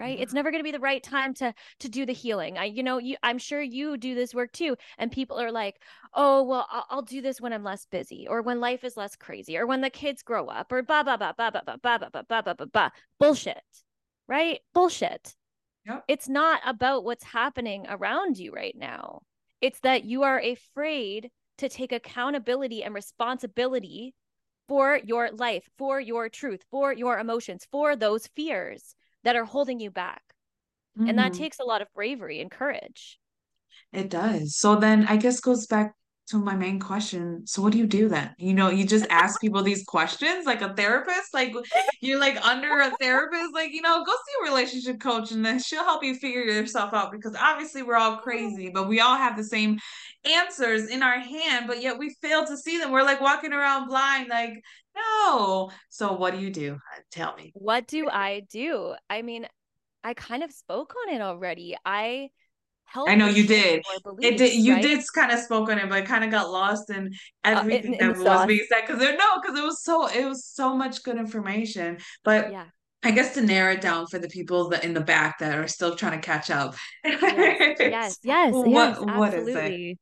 right 0.00 0.18
it's 0.18 0.32
never 0.32 0.50
going 0.50 0.60
to 0.60 0.64
be 0.64 0.72
the 0.72 0.80
right 0.80 1.02
time 1.02 1.34
to 1.34 1.52
to 1.78 1.88
do 1.88 2.06
the 2.06 2.12
healing 2.12 2.58
i 2.58 2.64
you 2.64 2.82
know 2.82 2.98
you 2.98 3.16
i'm 3.22 3.38
sure 3.38 3.60
you 3.60 3.96
do 3.96 4.14
this 4.14 4.34
work 4.34 4.50
too 4.52 4.76
and 4.98 5.12
people 5.12 5.38
are 5.38 5.52
like 5.52 5.80
oh 6.14 6.42
well 6.42 6.66
I'll, 6.70 6.86
I'll 6.90 7.02
do 7.02 7.20
this 7.20 7.40
when 7.40 7.52
i'm 7.52 7.62
less 7.62 7.86
busy 7.86 8.26
or 8.28 8.42
when 8.42 8.60
life 8.60 8.82
is 8.82 8.96
less 8.96 9.14
crazy 9.14 9.56
or 9.56 9.66
when 9.66 9.82
the 9.82 9.90
kids 9.90 10.22
grow 10.22 10.46
up 10.46 10.72
or 10.72 10.82
ba 10.82 11.04
ba 11.04 11.18
ba 11.18 11.34
ba 11.36 11.50
ba 11.52 11.62
ba 11.64 11.78
ba 11.82 11.98
ba 11.98 12.10
ba 12.12 12.24
ba 12.28 12.42
ba 12.42 12.54
ba 12.54 12.66
ba 12.66 12.92
bullshit 13.18 13.62
right 14.26 14.60
bullshit 14.74 15.36
yep. 15.86 16.02
it's 16.08 16.28
not 16.28 16.60
about 16.66 17.04
what's 17.04 17.24
happening 17.24 17.86
around 17.88 18.38
you 18.38 18.52
right 18.52 18.76
now 18.76 19.20
it's 19.60 19.80
that 19.80 20.04
you 20.04 20.22
are 20.22 20.40
afraid 20.40 21.30
to 21.58 21.68
take 21.68 21.92
accountability 21.92 22.82
and 22.82 22.94
responsibility 22.94 24.14
for 24.66 25.00
your 25.04 25.30
life, 25.32 25.68
for 25.76 26.00
your 26.00 26.28
truth, 26.28 26.62
for 26.70 26.92
your 26.92 27.18
emotions, 27.18 27.66
for 27.70 27.96
those 27.96 28.28
fears 28.28 28.94
that 29.24 29.36
are 29.36 29.44
holding 29.44 29.80
you 29.80 29.90
back. 29.90 30.22
Mm-hmm. 30.98 31.08
And 31.08 31.18
that 31.18 31.32
mm-hmm. 31.32 31.42
takes 31.42 31.60
a 31.60 31.64
lot 31.64 31.82
of 31.82 31.88
bravery 31.94 32.40
and 32.40 32.50
courage. 32.50 33.18
It 33.92 34.10
does. 34.10 34.56
So 34.56 34.76
then 34.76 35.06
I 35.08 35.16
guess 35.16 35.40
goes 35.40 35.66
back 35.66 35.94
to 36.28 36.38
my 36.38 36.54
main 36.54 36.78
question. 36.78 37.44
So 37.44 37.60
what 37.60 37.72
do 37.72 37.78
you 37.78 37.88
do 37.88 38.08
then? 38.08 38.32
You 38.38 38.54
know, 38.54 38.70
you 38.70 38.86
just 38.86 39.06
ask 39.10 39.40
people 39.40 39.64
these 39.64 39.82
questions 39.84 40.46
like 40.46 40.62
a 40.62 40.72
therapist, 40.74 41.34
like 41.34 41.52
you're 42.00 42.20
like 42.20 42.36
under 42.46 42.78
a 42.78 42.92
therapist, 43.00 43.52
like, 43.52 43.72
you 43.72 43.82
know, 43.82 44.04
go 44.04 44.12
see 44.12 44.32
a 44.40 44.48
relationship 44.48 45.00
coach 45.00 45.32
and 45.32 45.44
then 45.44 45.58
she'll 45.58 45.82
help 45.82 46.04
you 46.04 46.14
figure 46.14 46.42
yourself 46.42 46.94
out 46.94 47.10
because 47.10 47.34
obviously 47.34 47.82
we're 47.82 47.96
all 47.96 48.18
crazy, 48.18 48.70
but 48.72 48.88
we 48.88 49.00
all 49.00 49.16
have 49.16 49.36
the 49.36 49.42
same 49.42 49.80
answers 50.24 50.88
in 50.88 51.02
our 51.02 51.18
hand, 51.18 51.66
but 51.66 51.82
yet 51.82 51.98
we 51.98 52.14
fail 52.22 52.46
to 52.46 52.56
see 52.56 52.78
them. 52.78 52.92
We're 52.92 53.02
like 53.02 53.20
walking 53.20 53.52
around 53.52 53.88
blind, 53.88 54.28
like, 54.28 54.62
no. 54.94 55.70
So 55.88 56.12
what 56.14 56.34
do 56.34 56.40
you 56.40 56.50
do? 56.50 56.78
Tell 57.10 57.34
me. 57.36 57.54
What 57.54 57.86
do 57.86 58.08
I 58.08 58.40
do? 58.50 58.94
I 59.08 59.22
mean, 59.22 59.46
I 60.04 60.14
kind 60.14 60.42
of 60.42 60.52
spoke 60.52 60.94
on 61.06 61.14
it 61.14 61.20
already. 61.20 61.76
I 61.84 62.30
help 62.84 63.08
I 63.10 63.14
know 63.16 63.26
you 63.26 63.46
did. 63.46 63.82
your 64.04 64.14
It 64.20 64.36
did. 64.36 64.54
You 64.54 64.74
right? 64.74 64.82
did 64.82 65.02
kind 65.14 65.32
of 65.32 65.40
spoke 65.40 65.68
on 65.70 65.78
it, 65.78 65.88
but 65.88 65.98
it 66.00 66.06
kind 66.06 66.24
of 66.24 66.30
got 66.30 66.50
lost 66.50 66.90
in 66.90 67.10
Uh, 67.52 67.64
in, 67.70 67.78
everything 67.78 67.96
in 67.98 68.14
that 68.14 68.18
was 68.18 68.44
sauce. 68.44 68.46
being 68.46 68.64
said 68.68 68.82
because 68.86 68.98
there 69.00 69.16
no, 69.16 69.40
because 69.40 69.58
it 69.58 69.64
was 69.64 69.82
so 69.82 70.06
it 70.08 70.24
was 70.26 70.44
so 70.44 70.76
much 70.76 71.02
good 71.02 71.16
information. 71.16 71.98
But 72.24 72.52
Yeah. 72.52 72.66
I 73.02 73.12
guess 73.12 73.34
to 73.34 73.40
narrow 73.40 73.72
it 73.72 73.80
down 73.80 74.06
for 74.08 74.18
the 74.18 74.28
people 74.28 74.68
that 74.70 74.84
in 74.84 74.92
the 74.92 75.00
back 75.00 75.38
that 75.38 75.58
are 75.58 75.66
still 75.68 75.96
trying 75.96 76.20
to 76.20 76.24
catch 76.26 76.50
up, 76.50 76.76
Yes, 77.24 77.56
yes, 77.82 78.18
yes, 78.22 78.62
yes, 78.64 78.96
what 79.02 79.34
it? 79.56 79.74
absolutely. 79.78 79.98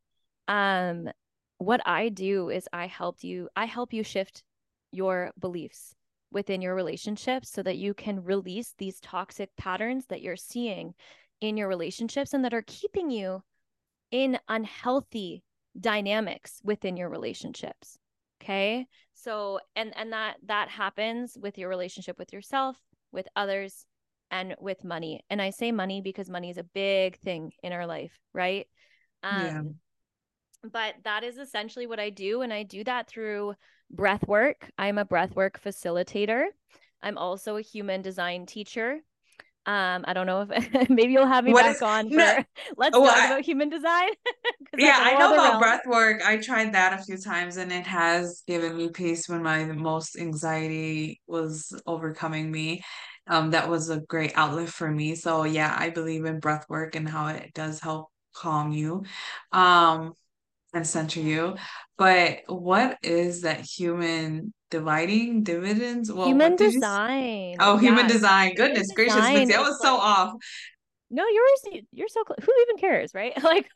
Um, 0.48 1.10
what 1.58 1.80
I 1.86 2.08
do 2.10 2.50
is 2.50 2.68
I 2.72 2.86
helped 2.86 3.24
you, 3.24 3.48
I 3.56 3.66
help 3.66 3.92
you 3.92 4.02
shift 4.04 4.42
your 4.90 5.30
beliefs 5.38 5.94
within 6.30 6.60
your 6.60 6.74
relationships 6.74 7.50
so 7.50 7.62
that 7.62 7.78
you 7.78 7.94
can 7.94 8.22
release 8.24 8.74
these 8.78 9.00
toxic 9.00 9.54
patterns 9.56 10.06
that 10.06 10.20
you're 10.20 10.36
seeing 10.36 10.94
in 11.40 11.56
your 11.56 11.68
relationships 11.68 12.34
and 12.34 12.44
that 12.44 12.54
are 12.54 12.64
keeping 12.66 13.10
you 13.10 13.42
in 14.10 14.38
unhealthy 14.48 15.42
dynamics 15.78 16.60
within 16.64 16.96
your 16.96 17.08
relationships. 17.08 17.98
Okay? 18.42 18.86
So 19.14 19.60
and 19.74 19.92
and 19.96 20.12
that 20.12 20.36
that 20.46 20.68
happens 20.68 21.36
with 21.40 21.58
your 21.58 21.68
relationship 21.68 22.18
with 22.18 22.32
yourself, 22.32 22.76
with 23.12 23.26
others, 23.34 23.84
and 24.30 24.54
with 24.60 24.84
money. 24.84 25.24
And 25.30 25.40
I 25.40 25.50
say 25.50 25.72
money 25.72 26.00
because 26.00 26.28
money 26.28 26.50
is 26.50 26.58
a 26.58 26.64
big 26.64 27.18
thing 27.18 27.52
in 27.62 27.72
our 27.72 27.86
life, 27.86 28.18
right? 28.32 28.66
Um 29.22 29.46
Yeah. 29.46 29.62
But 30.64 30.94
that 31.04 31.24
is 31.24 31.38
essentially 31.38 31.86
what 31.86 32.00
I 32.00 32.10
do 32.10 32.42
and 32.42 32.52
I 32.52 32.62
do 32.62 32.84
that 32.84 33.08
through 33.08 33.54
breath 33.90 34.26
work. 34.26 34.70
I'm 34.78 34.98
a 34.98 35.04
breath 35.04 35.34
work 35.34 35.60
facilitator. 35.62 36.46
I'm 37.02 37.16
also 37.18 37.56
a 37.56 37.62
human 37.62 38.02
design 38.02 38.46
teacher. 38.46 39.00
Um, 39.66 40.04
I 40.06 40.14
don't 40.14 40.26
know 40.26 40.46
if 40.50 40.90
maybe 40.90 41.12
you'll 41.12 41.26
have 41.26 41.44
me 41.44 41.52
What 41.52 41.54
back 41.54 41.82
is 41.82 41.82
on 41.82 42.10
for 42.12 42.24
no? 42.26 42.44
let's 42.76 43.00
Well, 43.00 43.04
talk 43.04 43.24
I, 43.24 43.24
about 43.24 43.42
human 43.44 43.68
design 43.70 44.10
Yeah, 44.76 44.96
I 44.96 45.00
a 45.00 45.04
I 45.12 45.16
whole 45.16 45.28
know 45.28 45.32
about 45.32 45.58
realm. 45.58 45.58
breath 45.58 45.80
work. 45.86 46.22
I 46.24 46.36
tried 46.36 46.74
that 46.74 46.98
a 46.98 47.02
few 47.02 47.16
times 47.18 47.56
and 47.56 47.72
it 47.72 47.86
has 47.86 48.42
given 48.46 48.76
me 48.76 48.90
peace 48.90 49.28
when 49.28 49.42
my 49.42 49.64
most 49.64 50.16
anxiety 50.16 51.20
was 51.26 51.72
overcoming 51.86 52.50
me. 52.50 52.82
Um, 53.26 53.50
that 53.50 53.68
was 53.68 53.88
a 53.90 54.00
great 54.00 54.32
outlet 54.36 54.68
for 54.68 54.88
me. 54.90 55.16
So 55.16 55.42
yeah, 55.44 55.74
I 55.76 55.90
believe 55.90 56.24
in 56.26 56.38
breath 56.38 56.64
work 56.68 56.94
and 56.94 57.08
how 57.08 57.26
it 57.28 57.52
does 57.54 57.80
help 57.80 58.10
calm 58.34 58.70
you, 58.70 59.02
um, 59.52 60.12
and 60.74 60.86
center 60.86 61.20
you. 61.20 61.56
But 61.96 62.40
what 62.46 62.98
is 63.02 63.42
that 63.42 63.60
human 63.62 64.52
dividing 64.70 65.42
dividends? 65.44 66.12
Well, 66.12 66.28
Human 66.28 66.56
did 66.56 66.72
you? 66.72 66.80
s- 66.80 66.82
design. 66.82 67.56
Oh, 67.60 67.76
human 67.78 68.06
Yeah. 68.06 68.08
Design. 68.08 68.54
human 68.54 68.54
Goodness 68.54 68.92
gracious, 68.92 69.30
design 69.30 69.50
is 69.50 69.58
was 69.58 69.80
so 69.80 69.96
like 69.96 70.02
off. 70.02 70.34
no 71.10 71.24
you're 71.26 71.82
you're 71.92 72.08
so 72.08 72.22
close 72.24 72.36
who 72.44 72.52
even 72.62 72.76
cares 72.78 73.14
right 73.14 73.32
like 73.42 73.68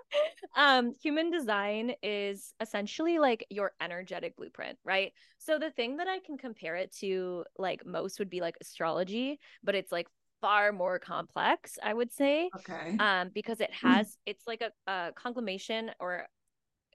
um 0.56 0.92
human 1.02 1.30
design 1.30 1.92
is 2.02 2.52
essentially 2.60 3.18
like 3.18 3.46
your 3.50 3.72
energetic 3.80 4.36
blueprint 4.36 4.78
right 4.84 5.12
so 5.38 5.58
the 5.58 5.70
thing 5.70 5.96
that 5.96 6.08
i 6.08 6.18
can 6.20 6.36
compare 6.36 6.76
it 6.76 6.92
to 6.94 7.44
like 7.58 7.86
most 7.86 8.18
would 8.18 8.30
be 8.30 8.40
like 8.40 8.56
astrology 8.60 9.38
but 9.62 9.74
it's 9.74 9.92
like 9.92 10.08
far 10.44 10.72
more 10.72 10.98
complex 10.98 11.78
i 11.82 11.92
would 11.94 12.12
say 12.12 12.50
Okay. 12.56 12.96
um 12.98 13.30
because 13.32 13.60
it 13.60 13.72
has 13.72 14.16
it's 14.26 14.44
like 14.46 14.62
a, 14.62 14.90
a 14.92 15.12
conglomeration 15.14 15.90
or 16.00 16.26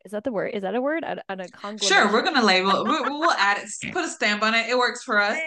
is 0.05 0.11
that 0.13 0.23
the 0.23 0.31
word? 0.31 0.51
Is 0.53 0.61
that 0.61 0.75
a 0.75 0.81
word? 0.81 1.03
A, 1.03 1.21
a 1.27 1.47
Sure, 1.81 2.09
we're 2.13 2.21
gonna 2.21 2.41
label 2.45 2.71
it. 2.71 2.83
We- 2.87 3.09
We'll 3.19 3.31
add 3.31 3.57
it, 3.57 3.91
put 3.91 4.05
a 4.05 4.07
stamp 4.07 4.41
on 4.43 4.53
it. 4.55 4.69
It 4.69 4.77
works 4.77 5.03
for 5.03 5.19
us. 5.19 5.37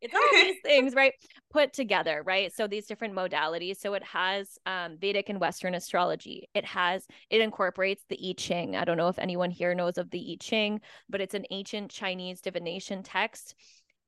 it's 0.00 0.14
all 0.14 0.20
these 0.32 0.54
things 0.64 0.94
right 0.94 1.12
put 1.50 1.72
together 1.72 2.22
right? 2.24 2.52
So 2.54 2.68
these 2.68 2.86
different 2.86 3.14
modalities. 3.14 3.78
So 3.78 3.94
it 3.94 4.04
has 4.04 4.56
um, 4.66 4.98
vedic 5.00 5.28
and 5.30 5.40
western 5.40 5.74
astrology. 5.74 6.48
It 6.54 6.64
has 6.64 7.06
it 7.28 7.40
incorporates 7.40 8.04
the 8.08 8.18
i 8.30 8.34
ching. 8.36 8.76
I 8.76 8.84
don't 8.84 8.98
know 8.98 9.08
if 9.08 9.18
anyone 9.18 9.50
here 9.50 9.74
knows 9.74 9.98
of 9.98 10.10
the 10.10 10.22
i 10.32 10.36
ching 10.38 10.80
but 11.10 11.20
it's 11.20 11.34
an 11.34 11.46
ancient 11.50 11.90
chinese 11.90 12.40
divination 12.40 13.02
text 13.02 13.56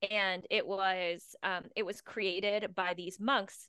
and 0.09 0.47
it 0.51 0.67
was 0.67 1.35
um, 1.43 1.65
it 1.77 1.85
was 1.85 2.01
created 2.01 2.75
by 2.75 2.95
these 2.95 3.21
monks 3.21 3.69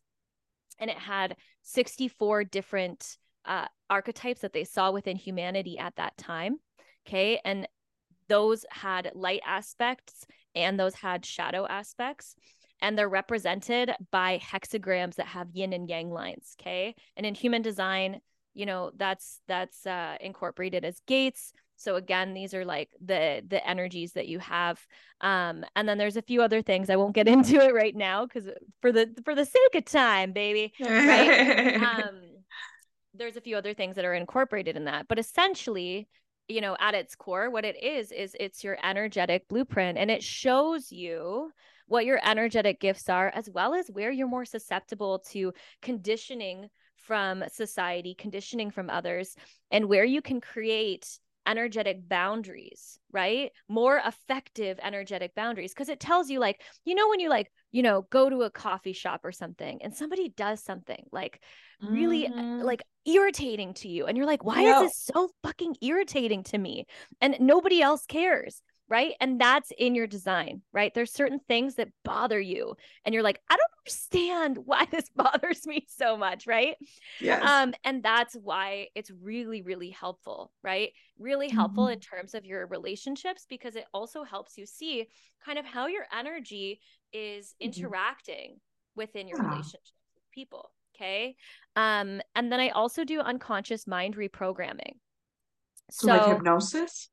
and 0.80 0.90
it 0.90 0.98
had 0.98 1.36
64 1.64 2.46
different 2.46 3.18
uh, 3.46 3.68
archetypes 3.90 4.42
that 4.42 4.54
they 4.54 4.64
saw 4.64 4.92
within 4.92 5.16
humanity 5.18 5.78
at 5.78 5.96
that 5.96 6.16
time 6.18 6.58
okay? 7.08 7.40
And 7.44 7.68
those 8.28 8.66
had 8.70 9.12
light 9.16 9.42
aspects 9.46 10.26
and 10.56 10.80
those 10.80 10.96
had 10.96 11.26
shadow 11.26 11.66
aspects 11.68 12.36
and 12.82 12.98
they're 12.98 13.10
represented 13.10 13.92
by 14.12 14.40
hexagrams 14.40 15.16
that 15.16 15.28
have 15.28 15.50
yin 15.52 15.74
and 15.74 15.90
yang 15.90 16.12
lines 16.12 16.56
okay? 16.62 16.96
And 17.18 17.26
in 17.26 17.36
human 17.36 17.62
design 17.62 18.22
you 18.54 18.66
know 18.66 18.92
that's 18.98 19.40
that's 19.48 19.86
uh, 19.86 20.18
incorporated 20.20 20.84
as 20.84 21.02
gates 21.08 21.54
so 21.82 21.96
again 21.96 22.34
these 22.34 22.54
are 22.54 22.66
like 22.66 22.90
the 23.04 23.44
the 23.48 23.66
energies 23.68 24.14
that 24.14 24.28
you 24.28 24.40
have. 24.40 24.80
Um 25.22 25.66
and 25.76 25.88
then 25.88 25.98
there's 25.98 26.18
a 26.18 26.22
few 26.22 26.42
other 26.42 26.62
things. 26.62 26.90
I 26.90 26.96
won't 26.96 27.16
get 27.16 27.28
into 27.36 27.56
it 27.62 27.74
right 27.74 27.96
now 27.96 28.26
because 28.26 28.50
for 28.82 28.92
the 28.92 29.14
for 29.26 29.36
the 29.36 29.46
sake 29.46 29.76
of 29.76 29.86
time 29.86 30.32
baby 30.32 30.74
right? 30.80 31.76
Um 31.82 32.22
there's 33.14 33.36
a 33.36 33.42
few 33.42 33.58
other 33.58 33.74
things 33.74 33.98
that 33.98 34.06
are 34.06 34.14
incorporated 34.14 34.78
in 34.78 34.86
that. 34.86 35.08
But 35.08 35.20
essentially 35.20 36.08
you 36.48 36.62
know 36.62 36.76
at 36.80 36.96
its 36.96 37.16
core 37.16 37.50
what 37.50 37.66
it 37.66 37.82
is 37.82 38.12
is 38.12 38.36
it's 38.40 38.64
your 38.64 38.78
energetic 38.84 39.48
blueprint 39.48 39.98
and 39.98 40.12
it 40.12 40.24
shows 40.24 40.92
you 40.92 41.52
what 41.88 42.06
your 42.06 42.20
energetic 42.24 42.80
gifts 42.80 43.10
are 43.10 43.32
as 43.36 43.50
well 43.50 43.74
as 43.74 43.88
where 43.90 44.12
you're 44.12 44.28
more 44.28 44.46
susceptible 44.46 45.20
to 45.20 45.54
conditioning 45.82 46.70
from 46.96 47.44
society 47.52 48.16
conditioning 48.16 48.72
from 48.72 48.90
others 48.90 49.36
and 49.72 49.86
where 49.86 50.06
you 50.06 50.22
can 50.22 50.40
create 50.42 51.20
energetic 51.45 52.07
boundaries 52.07 52.98
right? 53.13 53.51
More 53.67 54.01
effective 54.05 54.79
energetic 54.81 55.36
boundaries. 55.36 55.74
Because 55.74 55.89
it 55.89 56.00
tells 56.00 56.29
you 56.29 56.39
like 56.39 56.62
you 56.86 56.95
know 56.95 57.10
when 57.10 57.19
you 57.19 57.29
like 57.29 57.51
you 57.71 57.83
know 57.83 58.03
go 58.10 58.29
to 58.29 58.43
a 58.43 58.51
coffee 58.51 58.93
shop 58.93 59.21
or 59.24 59.31
something 59.31 59.81
and 59.83 59.93
somebody 59.95 60.29
does 60.29 60.63
something 60.63 61.03
like 61.12 61.41
really 61.89 62.29
Mhm. 62.29 62.63
like 62.63 62.83
irritating 63.05 63.74
to 63.74 63.89
you 63.89 64.05
and 64.05 64.15
you're 64.15 64.27
like 64.27 64.43
why 64.45 64.63
is 64.63 64.77
this 64.77 64.95
so 64.95 65.29
fucking 65.43 65.75
irritating 65.81 66.43
to 66.43 66.57
me? 66.57 66.86
And 67.19 67.36
nobody 67.39 67.81
else 67.81 68.05
cares 68.05 68.62
right 68.91 69.13
and 69.21 69.39
that's 69.39 69.71
in 69.77 69.95
your 69.95 70.05
design 70.05 70.62
right 70.74 70.93
there's 70.93 71.13
certain 71.13 71.39
things 71.48 71.75
that 71.75 71.88
bother 72.03 72.39
you 72.39 72.75
and 73.05 73.13
you're 73.13 73.24
like 73.24 73.39
i 73.50 73.55
don't 73.55 73.79
understand 73.79 74.57
why 74.65 74.86
this 74.91 75.10
bothers 75.15 75.65
me 75.65 75.86
so 75.88 76.17
much 76.17 76.45
right 76.45 76.75
Yes. 77.19 77.41
um 77.41 77.74
and 77.86 78.03
that's 78.03 78.36
why 78.36 78.88
it's 78.93 79.10
really 79.10 79.62
really 79.62 79.89
helpful 79.89 80.51
right 80.62 80.91
really 81.17 81.50
helpful 81.50 81.88
Mhm. 81.88 81.93
in 81.93 82.00
terms 82.00 82.33
of 82.33 82.45
your 82.45 82.67
relationships 82.67 83.45
because 83.50 83.75
it 83.77 83.86
also 83.93 84.24
helps 84.24 84.57
you 84.57 84.65
see 84.65 85.07
kind 85.45 85.57
of 85.57 85.65
how 85.65 85.88
your 85.88 86.05
energy 86.17 86.81
is 87.13 87.55
Mhm. 87.62 87.62
interacting 87.62 88.60
within 88.95 89.27
your 89.27 89.39
Yeah. 89.39 89.45
relationships 89.50 89.93
with 90.15 90.24
people 90.31 90.71
okay 90.93 91.36
um 91.77 92.21
and 92.36 92.51
then 92.51 92.60
i 92.60 92.69
also 92.69 93.05
do 93.05 93.21
unconscious 93.21 93.88
mind 93.88 94.17
reprogramming 94.17 94.95
So 95.91 96.07
like 96.07 96.24
so 96.24 96.29
hypnosis? 96.36 97.10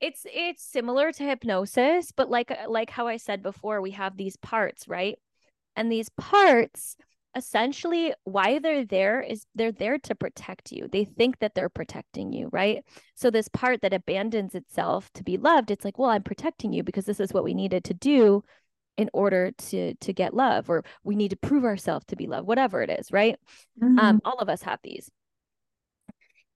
It's 0.00 0.26
it's 0.32 0.62
similar 0.64 1.12
to 1.12 1.24
hypnosis 1.24 2.12
but 2.12 2.28
like 2.30 2.52
like 2.68 2.90
how 2.90 3.06
i 3.06 3.16
said 3.16 3.42
before 3.42 3.80
we 3.80 3.92
have 3.92 4.16
these 4.16 4.36
parts 4.36 4.88
right? 4.88 5.18
And 5.76 5.90
these 5.90 6.08
parts 6.10 6.96
essentially 7.36 8.14
why 8.24 8.60
they're 8.60 8.84
there 8.84 9.20
is 9.20 9.44
they're 9.56 9.72
there 9.72 9.98
to 9.98 10.14
protect 10.14 10.70
you. 10.70 10.86
They 10.88 11.04
think 11.04 11.40
that 11.40 11.54
they're 11.54 11.68
protecting 11.68 12.32
you 12.32 12.48
right? 12.52 12.84
So 13.16 13.30
this 13.30 13.48
part 13.48 13.82
that 13.82 13.92
abandons 13.92 14.54
itself 14.54 15.10
to 15.14 15.24
be 15.24 15.36
loved 15.36 15.70
it's 15.70 15.84
like 15.84 15.98
well 15.98 16.10
i'm 16.10 16.22
protecting 16.22 16.72
you 16.72 16.82
because 16.82 17.06
this 17.06 17.20
is 17.20 17.32
what 17.32 17.44
we 17.44 17.54
needed 17.54 17.84
to 17.84 17.94
do 17.94 18.42
in 18.96 19.10
order 19.12 19.50
to 19.52 19.94
to 19.94 20.12
get 20.12 20.34
love 20.34 20.70
or 20.70 20.84
we 21.02 21.16
need 21.16 21.30
to 21.30 21.36
prove 21.36 21.64
ourselves 21.64 22.04
to 22.06 22.16
be 22.16 22.26
loved 22.28 22.46
whatever 22.46 22.82
it 22.82 22.90
is 22.90 23.10
right? 23.12 23.36
Mhm. 23.82 23.98
um 23.98 24.20
all 24.24 24.38
of 24.38 24.48
us 24.48 24.62
have 24.62 24.78
these. 24.84 25.10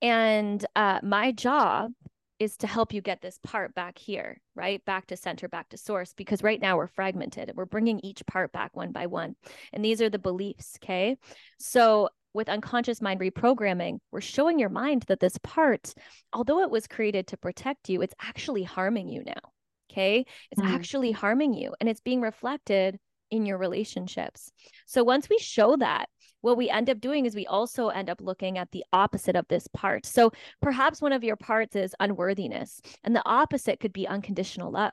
And 0.00 0.64
uh 0.76 1.00
my 1.02 1.32
job 1.32 1.92
is 2.38 2.56
to 2.58 2.66
help 2.66 2.92
you 2.92 3.00
get 3.00 3.20
this 3.20 3.38
part 3.42 3.74
back 3.74 3.98
here 3.98 4.40
right? 4.54 4.84
Back 4.84 5.06
to 5.06 5.16
center 5.16 5.48
back 5.48 5.68
to 5.70 5.76
source 5.76 6.12
because 6.14 6.42
right 6.42 6.60
now 6.60 6.76
we're 6.76 6.88
fragmented. 6.88 7.52
We're 7.54 7.64
bringing 7.64 8.00
each 8.00 8.26
part 8.26 8.52
back 8.52 8.74
one 8.76 8.90
by 8.92 9.06
one. 9.06 9.36
And 9.72 9.84
these 9.84 10.02
are 10.02 10.10
the 10.10 10.18
beliefs 10.18 10.78
okay? 10.82 11.16
So 11.60 12.08
with 12.34 12.48
unconscious 12.48 13.00
mind 13.00 13.20
reprogramming 13.20 13.98
we're 14.12 14.20
showing 14.20 14.58
your 14.58 14.68
mind 14.68 15.04
that 15.08 15.20
this 15.20 15.38
part 15.42 15.94
although 16.32 16.60
it 16.62 16.70
was 16.70 16.86
created 16.86 17.26
to 17.28 17.36
protect 17.36 17.88
you 17.88 18.02
it's 18.02 18.14
actually 18.20 18.62
harming 18.62 19.08
you 19.08 19.22
now 19.24 19.52
okay? 19.90 20.24
It's 20.50 20.60
Mm. 20.60 20.74
actually 20.74 21.12
harming 21.12 21.54
you 21.54 21.74
and 21.80 21.88
it's 21.88 22.00
being 22.00 22.20
reflected 22.20 22.98
in 23.30 23.46
your 23.46 23.58
relationships. 23.58 24.52
So 24.86 25.04
once 25.04 25.28
we 25.28 25.38
show 25.38 25.76
that 25.76 26.08
what 26.40 26.56
we 26.56 26.70
end 26.70 26.88
up 26.88 27.00
doing 27.00 27.26
is 27.26 27.34
we 27.34 27.46
also 27.46 27.88
end 27.88 28.08
up 28.08 28.20
looking 28.20 28.58
at 28.58 28.70
the 28.70 28.84
opposite 28.92 29.36
of 29.36 29.48
this 29.48 29.66
part. 29.68 30.06
So 30.06 30.32
perhaps 30.62 31.02
one 31.02 31.12
of 31.12 31.24
your 31.24 31.36
parts 31.36 31.76
is 31.76 31.94
unworthiness, 32.00 32.80
and 33.04 33.14
the 33.14 33.26
opposite 33.26 33.80
could 33.80 33.92
be 33.92 34.06
unconditional 34.06 34.70
love. 34.70 34.92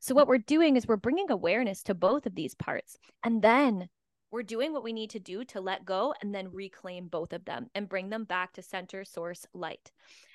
So 0.00 0.14
what 0.14 0.26
we're 0.26 0.38
doing 0.38 0.76
is 0.76 0.86
we're 0.86 0.96
bringing 0.96 1.30
awareness 1.30 1.82
to 1.84 1.94
both 1.94 2.26
of 2.26 2.34
these 2.34 2.54
parts. 2.54 2.98
And 3.22 3.42
then 3.42 3.88
we're 4.30 4.42
doing 4.42 4.72
what 4.72 4.82
we 4.82 4.92
need 4.92 5.10
to 5.10 5.20
do 5.20 5.44
to 5.44 5.60
let 5.60 5.84
go 5.84 6.14
and 6.22 6.34
then 6.34 6.50
reclaim 6.52 7.08
both 7.08 7.32
of 7.32 7.44
them 7.44 7.68
and 7.74 7.88
bring 7.88 8.08
them 8.08 8.24
back 8.24 8.54
to 8.54 8.62
center 8.62 9.04
source 9.04 9.46
light. 9.52 9.92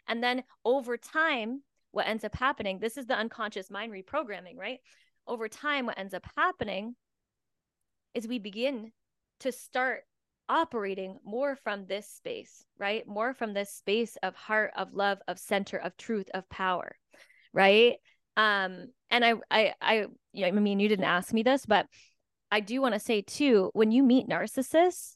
And 0.08 0.24
then 0.24 0.44
over 0.64 0.98
time, 0.98 1.64
what 1.92 2.08
ends 2.08 2.24
up 2.24 2.36
happening, 2.36 2.80
this 2.80 2.98
is 2.98 3.08
the 3.08 3.18
unconscious 3.18 3.72
mind 3.72 3.92
reprogramming, 3.92 4.58
right? 4.58 4.80
Over 5.26 5.50
time, 5.50 5.86
what 5.86 5.98
ends 5.98 6.14
up 6.14 6.26
happening 6.38 6.96
is 8.14 8.28
we 8.28 8.40
begin 8.40 8.92
to 9.40 9.52
start 9.52 10.04
operating 10.50 11.18
more 11.24 11.56
from 11.56 11.86
this 11.86 12.08
space, 12.08 12.66
right? 12.78 13.08
More 13.08 13.34
from 13.34 13.54
this 13.54 13.72
space 13.72 14.18
of 14.24 14.36
heart, 14.36 14.72
of 14.76 14.94
love, 14.94 15.20
of 15.28 15.40
center, 15.40 15.78
of 15.78 15.98
truth, 15.98 16.30
of 16.34 16.50
power, 16.50 16.96
right? 17.54 17.96
Um, 18.36 18.88
and 19.10 19.26
I, 19.26 19.34
I, 19.50 19.74
I, 19.82 20.06
I 20.44 20.52
mean, 20.52 20.80
you 20.80 20.90
didn't 20.90 21.06
ask 21.06 21.34
me 21.34 21.44
this, 21.44 21.66
but 21.66 21.88
I 22.52 22.60
do 22.60 22.82
want 22.82 22.94
to 22.94 23.00
say 23.00 23.22
too, 23.22 23.72
when 23.74 23.92
you 23.92 24.04
meet 24.04 24.28
narcissists, 24.28 25.16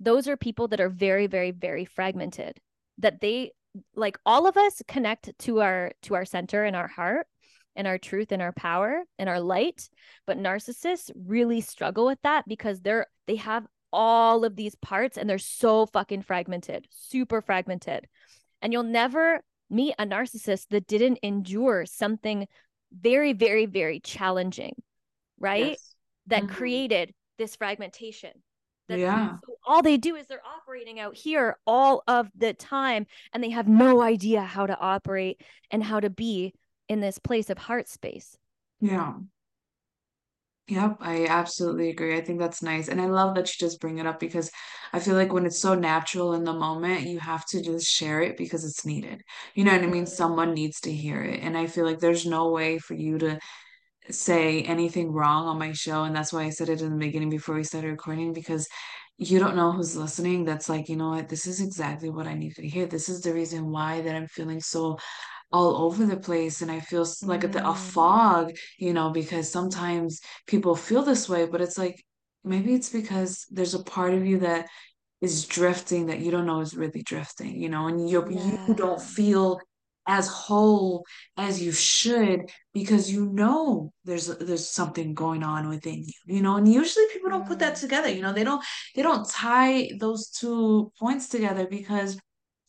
those 0.00 0.28
are 0.28 0.36
people 0.36 0.68
that 0.68 0.80
are 0.80 0.90
very, 0.90 1.26
very, 1.26 1.50
very 1.50 1.84
fragmented. 1.84 2.58
That 2.98 3.20
they 3.20 3.52
like 3.94 4.18
all 4.24 4.46
of 4.46 4.56
us 4.56 4.82
connect 4.88 5.38
to 5.40 5.60
our 5.60 5.92
to 6.02 6.14
our 6.14 6.24
center 6.24 6.64
and 6.64 6.76
our 6.76 6.88
heart 6.88 7.26
and 7.74 7.86
our 7.86 7.98
truth 7.98 8.32
and 8.32 8.40
our 8.40 8.52
power 8.52 9.02
and 9.18 9.28
our 9.28 9.40
light 9.40 9.88
but 10.26 10.38
narcissists 10.38 11.10
really 11.14 11.60
struggle 11.60 12.06
with 12.06 12.18
that 12.22 12.44
because 12.48 12.80
they're 12.80 13.06
they 13.26 13.36
have 13.36 13.66
all 13.96 14.44
of 14.44 14.54
these 14.56 14.74
parts 14.76 15.16
and 15.16 15.28
they're 15.28 15.38
so 15.38 15.86
fucking 15.86 16.22
fragmented 16.22 16.86
super 16.90 17.40
fragmented 17.40 18.06
and 18.60 18.72
you'll 18.72 18.82
never 18.82 19.42
meet 19.70 19.94
a 19.98 20.04
narcissist 20.04 20.66
that 20.68 20.86
didn't 20.86 21.18
endure 21.22 21.86
something 21.86 22.46
very 22.92 23.32
very 23.32 23.66
very 23.66 23.98
challenging 23.98 24.74
right 25.40 25.70
yes 25.70 25.96
that 26.26 26.44
mm-hmm. 26.44 26.54
created 26.54 27.14
this 27.38 27.56
fragmentation. 27.56 28.30
That 28.88 28.98
yeah. 28.98 29.36
So 29.44 29.54
all 29.66 29.82
they 29.82 29.96
do 29.96 30.14
is 30.14 30.26
they're 30.26 30.40
operating 30.44 31.00
out 31.00 31.16
here 31.16 31.56
all 31.66 32.02
of 32.06 32.30
the 32.36 32.54
time 32.54 33.06
and 33.32 33.42
they 33.42 33.50
have 33.50 33.66
no 33.66 34.00
idea 34.00 34.42
how 34.42 34.66
to 34.66 34.78
operate 34.78 35.40
and 35.70 35.82
how 35.82 35.98
to 35.98 36.10
be 36.10 36.54
in 36.88 37.00
this 37.00 37.18
place 37.18 37.50
of 37.50 37.58
heart 37.58 37.88
space. 37.88 38.36
Yeah. 38.80 39.14
Yep, 40.68 40.96
I 41.00 41.26
absolutely 41.26 41.90
agree. 41.90 42.16
I 42.16 42.20
think 42.22 42.40
that's 42.40 42.60
nice. 42.62 42.88
And 42.88 43.00
I 43.00 43.06
love 43.06 43.36
that 43.36 43.46
you 43.48 43.54
just 43.66 43.80
bring 43.80 43.98
it 43.98 44.06
up 44.06 44.18
because 44.18 44.50
I 44.92 44.98
feel 44.98 45.14
like 45.14 45.32
when 45.32 45.46
it's 45.46 45.60
so 45.60 45.74
natural 45.76 46.34
in 46.34 46.42
the 46.42 46.52
moment, 46.52 47.06
you 47.06 47.20
have 47.20 47.46
to 47.50 47.62
just 47.62 47.86
share 47.86 48.20
it 48.20 48.36
because 48.36 48.64
it's 48.64 48.84
needed. 48.84 49.22
You 49.54 49.62
know 49.62 49.72
what 49.72 49.84
I 49.84 49.86
mean? 49.86 50.06
Someone 50.06 50.54
needs 50.54 50.80
to 50.80 50.92
hear 50.92 51.22
it. 51.22 51.40
And 51.40 51.56
I 51.56 51.68
feel 51.68 51.84
like 51.84 52.00
there's 52.00 52.26
no 52.26 52.50
way 52.50 52.78
for 52.78 52.94
you 52.94 53.16
to 53.18 53.38
say 54.10 54.62
anything 54.62 55.12
wrong 55.12 55.46
on 55.48 55.58
my 55.58 55.72
show. 55.72 56.04
And 56.04 56.16
that's 56.16 56.32
why 56.32 56.44
I 56.44 56.50
said 56.50 56.68
it 56.68 56.82
in 56.82 56.90
the 56.92 56.96
beginning 56.98 57.30
before 57.30 57.56
we 57.56 57.64
started 57.64 57.90
recording, 57.90 58.32
because 58.32 58.68
you 59.18 59.38
don't 59.38 59.56
know 59.56 59.72
who's 59.72 59.96
listening. 59.96 60.44
That's 60.44 60.68
like, 60.68 60.88
you 60.88 60.96
know 60.96 61.10
what, 61.10 61.28
this 61.28 61.46
is 61.46 61.60
exactly 61.60 62.10
what 62.10 62.26
I 62.26 62.34
need 62.34 62.54
to 62.56 62.68
hear. 62.68 62.86
This 62.86 63.08
is 63.08 63.22
the 63.22 63.32
reason 63.34 63.70
why 63.70 64.02
that 64.02 64.14
I'm 64.16 64.28
feeling 64.28 64.60
so 64.60 64.98
all 65.52 65.84
over 65.84 66.04
the 66.04 66.16
place 66.16 66.62
and 66.62 66.70
I 66.70 66.80
feel 66.80 67.06
like 67.22 67.42
mm. 67.42 67.54
a, 67.60 67.70
a 67.70 67.74
fog, 67.74 68.52
you 68.78 68.92
know, 68.92 69.10
because 69.10 69.50
sometimes 69.50 70.20
people 70.46 70.74
feel 70.74 71.02
this 71.02 71.28
way, 71.28 71.46
but 71.46 71.60
it's 71.60 71.78
like 71.78 72.04
maybe 72.44 72.74
it's 72.74 72.90
because 72.90 73.46
there's 73.50 73.74
a 73.74 73.82
part 73.82 74.14
of 74.14 74.26
you 74.26 74.38
that 74.40 74.66
is 75.20 75.46
drifting 75.46 76.06
that 76.06 76.20
you 76.20 76.30
don't 76.30 76.46
know 76.46 76.60
is 76.60 76.76
really 76.76 77.02
drifting, 77.02 77.60
you 77.60 77.68
know, 77.68 77.86
and 77.86 78.08
you 78.08 78.24
yeah. 78.28 78.66
you 78.66 78.74
don't 78.74 79.00
feel 79.00 79.58
as 80.06 80.28
whole 80.28 81.04
as 81.36 81.60
you 81.60 81.72
should 81.72 82.48
because 82.72 83.10
you 83.10 83.26
know 83.26 83.92
there's 84.04 84.28
there's 84.38 84.68
something 84.68 85.14
going 85.14 85.42
on 85.42 85.68
within 85.68 86.04
you 86.04 86.36
you 86.36 86.40
know 86.40 86.56
and 86.56 86.72
usually 86.72 87.04
people 87.12 87.28
don't 87.28 87.46
put 87.46 87.58
that 87.58 87.74
mm. 87.74 87.80
together 87.80 88.08
you 88.08 88.22
know 88.22 88.32
they 88.32 88.44
don't 88.44 88.64
they 88.94 89.02
don't 89.02 89.28
tie 89.28 89.90
those 89.98 90.28
two 90.28 90.92
points 90.98 91.28
together 91.28 91.66
because 91.68 92.18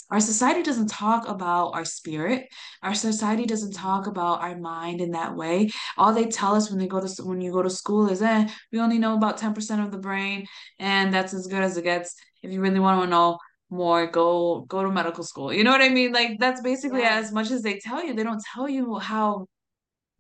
our 0.09 0.19
society 0.19 0.63
doesn't 0.63 0.87
talk 0.89 1.27
about 1.27 1.71
our 1.71 1.85
spirit. 1.85 2.47
Our 2.81 2.93
society 2.93 3.45
doesn't 3.45 3.73
talk 3.73 4.07
about 4.07 4.41
our 4.41 4.57
mind 4.57 5.01
in 5.01 5.11
that 5.11 5.35
way. 5.35 5.69
All 5.97 6.13
they 6.13 6.25
tell 6.25 6.55
us 6.55 6.69
when 6.69 6.79
they 6.79 6.87
go 6.87 7.05
to 7.05 7.23
when 7.23 7.41
you 7.41 7.51
go 7.51 7.61
to 7.61 7.69
school 7.69 8.09
is 8.09 8.21
eh 8.21 8.47
we 8.71 8.79
only 8.79 8.99
know 8.99 9.15
about 9.15 9.37
10% 9.37 9.83
of 9.83 9.91
the 9.91 9.97
brain 9.97 10.45
and 10.79 11.13
that's 11.13 11.33
as 11.33 11.47
good 11.47 11.63
as 11.63 11.77
it 11.77 11.83
gets. 11.83 12.15
If 12.41 12.51
you 12.51 12.61
really 12.61 12.79
want 12.79 13.01
to 13.03 13.07
know 13.07 13.37
more 13.69 14.07
go 14.07 14.61
go 14.61 14.81
to 14.83 14.91
medical 14.91 15.23
school. 15.23 15.51
You 15.51 15.63
know 15.63 15.71
what 15.71 15.81
i 15.81 15.89
mean? 15.89 16.13
Like 16.13 16.39
that's 16.39 16.61
basically 16.61 17.01
yeah. 17.01 17.17
as 17.17 17.31
much 17.31 17.51
as 17.51 17.61
they 17.61 17.79
tell 17.79 18.03
you. 18.05 18.13
They 18.13 18.23
don't 18.23 18.43
tell 18.53 18.69
you 18.69 18.97
how 18.99 19.47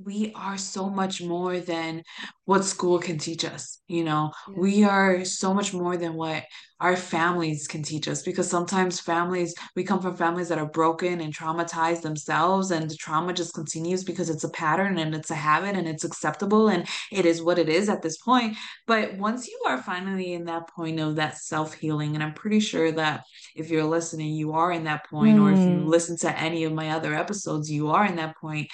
we 0.03 0.31
are 0.35 0.57
so 0.57 0.89
much 0.89 1.21
more 1.21 1.59
than 1.59 2.03
what 2.45 2.63
school 2.63 2.99
can 2.99 3.17
teach 3.17 3.43
us 3.43 3.79
you 3.87 4.03
know 4.03 4.31
yeah. 4.47 4.53
we 4.57 4.83
are 4.83 5.25
so 5.25 5.53
much 5.53 5.73
more 5.73 5.97
than 5.97 6.13
what 6.13 6.43
our 6.79 6.95
families 6.95 7.67
can 7.67 7.81
teach 7.81 8.07
us 8.07 8.21
because 8.21 8.47
sometimes 8.47 8.99
families 8.99 9.55
we 9.75 9.83
come 9.83 9.99
from 9.99 10.15
families 10.15 10.49
that 10.49 10.59
are 10.59 10.67
broken 10.67 11.21
and 11.21 11.35
traumatized 11.35 12.03
themselves 12.03 12.69
and 12.69 12.89
the 12.89 12.95
trauma 12.95 13.33
just 13.33 13.55
continues 13.55 14.03
because 14.03 14.29
it's 14.29 14.43
a 14.43 14.49
pattern 14.49 14.99
and 14.99 15.15
it's 15.15 15.31
a 15.31 15.35
habit 15.35 15.75
and 15.75 15.87
it's 15.87 16.03
acceptable 16.03 16.67
and 16.67 16.87
it 17.11 17.25
is 17.25 17.41
what 17.41 17.57
it 17.57 17.67
is 17.67 17.89
at 17.89 18.03
this 18.03 18.17
point 18.17 18.55
but 18.85 19.17
once 19.17 19.47
you 19.47 19.59
are 19.65 19.81
finally 19.81 20.33
in 20.33 20.45
that 20.45 20.69
point 20.69 20.99
of 20.99 21.15
that 21.15 21.37
self-healing 21.37 22.13
and 22.13 22.23
i'm 22.23 22.33
pretty 22.33 22.59
sure 22.59 22.91
that 22.91 23.23
if 23.55 23.71
you're 23.71 23.83
listening 23.83 24.31
you 24.33 24.53
are 24.53 24.71
in 24.71 24.83
that 24.83 25.09
point 25.09 25.37
mm. 25.37 25.41
or 25.41 25.51
if 25.51 25.59
you 25.59 25.65
mm. 25.65 25.87
listen 25.87 26.15
to 26.15 26.39
any 26.39 26.63
of 26.63 26.73
my 26.73 26.91
other 26.91 27.15
episodes 27.15 27.71
you 27.71 27.89
are 27.89 28.05
in 28.05 28.15
that 28.17 28.37
point 28.37 28.67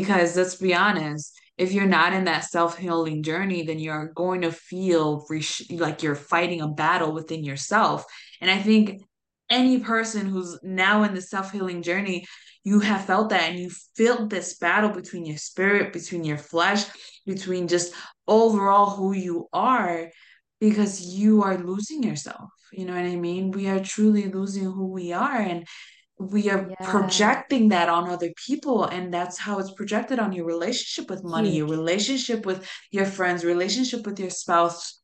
because 0.00 0.36
let's 0.36 0.56
be 0.56 0.74
honest, 0.74 1.38
if 1.56 1.72
you're 1.72 1.86
not 1.86 2.12
in 2.12 2.24
that 2.24 2.44
self 2.44 2.76
healing 2.76 3.22
journey, 3.22 3.62
then 3.62 3.78
you're 3.78 4.12
going 4.14 4.40
to 4.42 4.50
feel 4.50 5.26
like 5.70 6.02
you're 6.02 6.14
fighting 6.14 6.60
a 6.60 6.68
battle 6.68 7.12
within 7.12 7.44
yourself. 7.44 8.04
And 8.40 8.50
I 8.50 8.58
think 8.58 9.02
any 9.50 9.78
person 9.78 10.26
who's 10.26 10.58
now 10.62 11.04
in 11.04 11.14
the 11.14 11.22
self 11.22 11.52
healing 11.52 11.82
journey, 11.82 12.26
you 12.64 12.80
have 12.80 13.04
felt 13.04 13.28
that 13.28 13.50
and 13.50 13.58
you 13.58 13.70
felt 13.96 14.30
this 14.30 14.56
battle 14.58 14.90
between 14.90 15.26
your 15.26 15.36
spirit, 15.36 15.92
between 15.92 16.24
your 16.24 16.38
flesh, 16.38 16.84
between 17.24 17.68
just 17.68 17.94
overall 18.26 18.90
who 18.90 19.12
you 19.12 19.48
are 19.52 20.10
because 20.60 21.02
you 21.02 21.42
are 21.42 21.58
losing 21.58 22.02
yourself. 22.02 22.50
You 22.72 22.86
know 22.86 22.94
what 22.94 23.04
I 23.04 23.16
mean? 23.16 23.50
We 23.50 23.68
are 23.68 23.80
truly 23.80 24.30
losing 24.30 24.64
who 24.64 24.86
we 24.86 25.12
are. 25.12 25.36
And 25.36 25.66
we 26.18 26.48
are 26.48 26.68
yeah. 26.68 26.90
projecting 26.90 27.68
that 27.68 27.88
on 27.88 28.08
other 28.08 28.30
people 28.46 28.84
and 28.84 29.12
that's 29.12 29.38
how 29.38 29.58
it's 29.58 29.72
projected 29.72 30.18
on 30.18 30.32
your 30.32 30.46
relationship 30.46 31.10
with 31.10 31.24
money 31.24 31.50
Huge. 31.50 31.58
your 31.58 31.68
relationship 31.68 32.46
with 32.46 32.68
your 32.90 33.04
friends 33.04 33.44
relationship 33.44 34.06
with 34.06 34.20
your 34.20 34.30
spouse 34.30 35.00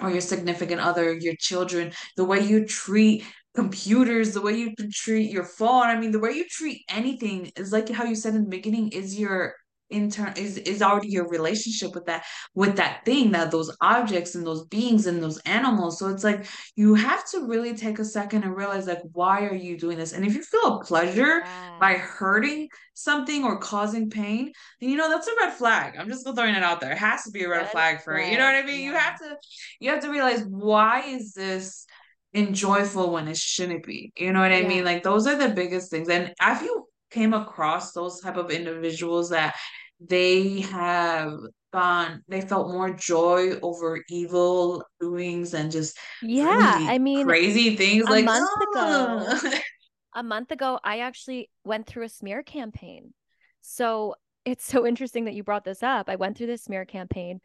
or 0.00 0.10
your 0.10 0.22
significant 0.22 0.80
other 0.80 1.12
your 1.12 1.34
children 1.38 1.92
the 2.16 2.24
way 2.24 2.40
you 2.40 2.64
treat 2.64 3.24
computers 3.54 4.32
the 4.32 4.40
way 4.40 4.56
you 4.56 4.74
treat 4.90 5.30
your 5.30 5.44
phone 5.44 5.86
i 5.86 5.98
mean 5.98 6.10
the 6.10 6.18
way 6.18 6.32
you 6.32 6.46
treat 6.48 6.84
anything 6.88 7.50
is 7.56 7.72
like 7.72 7.88
how 7.90 8.04
you 8.04 8.14
said 8.14 8.34
in 8.34 8.44
the 8.44 8.50
beginning 8.50 8.88
is 8.90 9.18
your 9.18 9.54
intern 9.90 10.32
is 10.36 10.56
is 10.58 10.82
already 10.82 11.08
your 11.08 11.28
relationship 11.28 11.94
with 11.94 12.06
that 12.06 12.24
with 12.54 12.76
that 12.76 13.04
thing 13.04 13.30
that 13.32 13.50
those 13.50 13.74
objects 13.80 14.34
and 14.34 14.46
those 14.46 14.66
beings 14.66 15.06
and 15.06 15.22
those 15.22 15.38
animals. 15.40 15.98
So 15.98 16.08
it's 16.08 16.24
like 16.24 16.46
you 16.76 16.94
have 16.94 17.28
to 17.30 17.46
really 17.46 17.76
take 17.76 17.98
a 17.98 18.04
second 18.04 18.44
and 18.44 18.56
realize 18.56 18.86
like 18.86 19.02
why 19.12 19.44
are 19.44 19.54
you 19.54 19.78
doing 19.78 19.98
this? 19.98 20.12
And 20.12 20.24
if 20.24 20.34
you 20.34 20.42
feel 20.42 20.78
a 20.78 20.84
pleasure 20.84 21.40
yeah. 21.40 21.76
by 21.80 21.94
hurting 21.94 22.68
something 22.94 23.44
or 23.44 23.58
causing 23.58 24.10
pain 24.10 24.52
then 24.80 24.90
you 24.90 24.96
know 24.96 25.08
that's 25.08 25.26
a 25.26 25.32
red 25.40 25.52
flag. 25.54 25.94
I'm 25.98 26.08
just 26.08 26.24
throwing 26.24 26.54
it 26.54 26.62
out 26.62 26.80
there. 26.80 26.92
It 26.92 26.98
has 26.98 27.24
to 27.24 27.30
be 27.30 27.44
a 27.44 27.48
red, 27.48 27.62
red 27.62 27.70
flag 27.70 28.02
for 28.02 28.20
you 28.20 28.38
know 28.38 28.44
what 28.44 28.56
i 28.56 28.62
mean? 28.62 28.80
Yeah. 28.80 28.86
you 28.86 28.94
have 28.94 29.18
to 29.18 29.36
you 29.80 29.90
have 29.90 30.00
to 30.02 30.10
realize 30.10 30.44
why 30.44 31.02
is 31.02 31.32
this 31.32 31.86
enjoyable 32.34 33.12
when 33.12 33.26
it 33.28 33.36
shouldn't 33.36 33.84
be? 33.84 34.12
You 34.16 34.32
know 34.32 34.40
what 34.40 34.52
i 34.52 34.60
yeah. 34.60 34.68
mean 34.68 34.84
like 34.84 35.02
those 35.02 35.26
are 35.26 35.36
the 35.36 35.54
biggest 35.54 35.90
things. 35.90 36.08
And 36.08 36.32
if 36.40 36.62
you 36.62 36.86
came 37.10 37.34
across 37.34 37.92
those 37.92 38.20
type 38.20 38.36
of 38.36 38.50
individuals 38.50 39.30
that 39.30 39.54
they 40.00 40.60
have 40.60 41.38
gone 41.72 42.22
they 42.26 42.40
felt 42.40 42.72
more 42.72 42.90
joy 42.90 43.52
over 43.62 44.02
evil 44.08 44.84
doings 44.98 45.54
and 45.54 45.70
just 45.70 45.96
yeah 46.22 46.78
i 46.88 46.98
mean 46.98 47.24
crazy 47.24 47.76
things 47.76 48.04
a 48.06 48.10
like 48.10 48.24
month 48.24 48.48
oh. 48.74 49.38
ago 49.38 49.58
a 50.14 50.22
month 50.22 50.50
ago 50.50 50.80
i 50.82 51.00
actually 51.00 51.48
went 51.64 51.86
through 51.86 52.04
a 52.04 52.08
smear 52.08 52.42
campaign 52.42 53.12
so 53.60 54.14
it's 54.44 54.64
so 54.64 54.84
interesting 54.84 55.26
that 55.26 55.34
you 55.34 55.44
brought 55.44 55.64
this 55.64 55.82
up 55.82 56.08
i 56.08 56.16
went 56.16 56.36
through 56.36 56.48
this 56.48 56.64
smear 56.64 56.84
campaign 56.84 57.40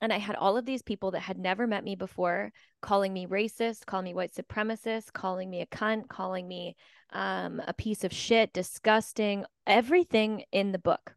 and 0.00 0.12
I 0.12 0.18
had 0.18 0.36
all 0.36 0.56
of 0.56 0.66
these 0.66 0.82
people 0.82 1.12
that 1.12 1.20
had 1.20 1.38
never 1.38 1.66
met 1.66 1.82
me 1.82 1.94
before 1.94 2.52
calling 2.82 3.12
me 3.12 3.26
racist, 3.26 3.86
calling 3.86 4.04
me 4.04 4.14
white 4.14 4.34
supremacist, 4.34 5.12
calling 5.12 5.48
me 5.48 5.62
a 5.62 5.66
cunt, 5.66 6.08
calling 6.08 6.46
me 6.46 6.76
um, 7.12 7.62
a 7.66 7.72
piece 7.72 8.04
of 8.04 8.12
shit, 8.12 8.52
disgusting, 8.52 9.44
everything 9.66 10.44
in 10.52 10.72
the 10.72 10.78
book, 10.78 11.14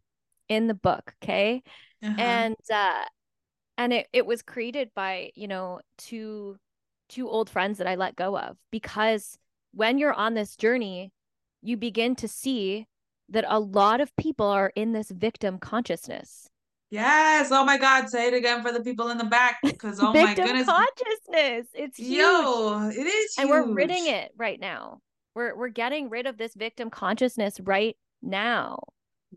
in 0.48 0.68
the 0.68 0.74
book. 0.74 1.16
Okay. 1.24 1.64
Uh-huh. 2.04 2.22
And, 2.22 2.56
uh, 2.74 3.04
and 3.78 3.94
it, 3.94 4.08
it 4.14 4.26
was 4.26 4.42
created 4.42 4.92
by, 4.96 5.32
you 5.36 5.48
know, 5.48 5.82
two, 5.98 6.58
two 7.08 7.30
old 7.30 7.50
friends 7.50 7.78
that 7.78 7.88
I 7.88 7.96
let 7.96 8.16
go 8.16 8.38
of 8.38 8.58
because 8.72 9.38
when 9.74 9.98
you're 9.98 10.14
on 10.14 10.34
this 10.34 10.56
journey, 10.56 11.12
you 11.62 11.78
begin 11.78 12.16
to 12.18 12.28
see 12.28 12.88
that 13.30 13.46
a 13.48 13.60
lot 13.60 14.02
of 14.02 14.16
people 14.16 14.48
are 14.48 14.72
in 14.76 14.94
this 14.94 15.12
victim 15.12 15.60
consciousness 15.60 16.50
Yes. 16.92 17.50
Oh 17.52 17.64
my 17.64 17.78
God. 17.78 18.10
Say 18.10 18.28
it 18.28 18.34
again 18.34 18.62
for 18.64 18.72
the 18.72 18.82
people 18.82 19.10
in 19.10 19.18
the 19.18 19.26
back. 19.26 19.60
Because 19.64 20.00
oh 20.02 20.14
my 20.14 20.34
goodness. 20.34 20.66
consciousness. 20.66 21.68
It's 21.74 21.98
huge. 21.98 22.18
Yo, 22.18 22.90
it 22.90 23.06
is 23.06 23.36
And 23.38 23.50
we're 23.50 23.72
ridding 23.72 24.08
it 24.08 24.32
right 24.38 24.60
now. 24.60 25.00
We're 25.36 25.56
we're 25.56 25.70
getting 25.70 26.10
rid 26.10 26.26
of 26.26 26.38
this 26.38 26.54
victim 26.54 26.90
consciousness 26.90 27.60
right 27.60 27.96
now. 28.22 28.80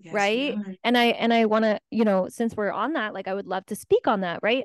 Yes, 0.00 0.14
right. 0.14 0.57
And 0.83 0.96
I 0.96 1.07
and 1.07 1.33
I 1.33 1.44
want 1.44 1.64
to, 1.64 1.78
you 1.90 2.05
know, 2.05 2.28
since 2.28 2.57
we're 2.57 2.72
on 2.72 2.94
that, 2.94 3.14
like 3.14 3.28
I 3.28 3.35
would 3.35 3.46
love 3.46 3.66
to 3.66 3.76
speak 3.76 4.07
on 4.07 4.20
that, 4.20 4.40
right? 4.42 4.64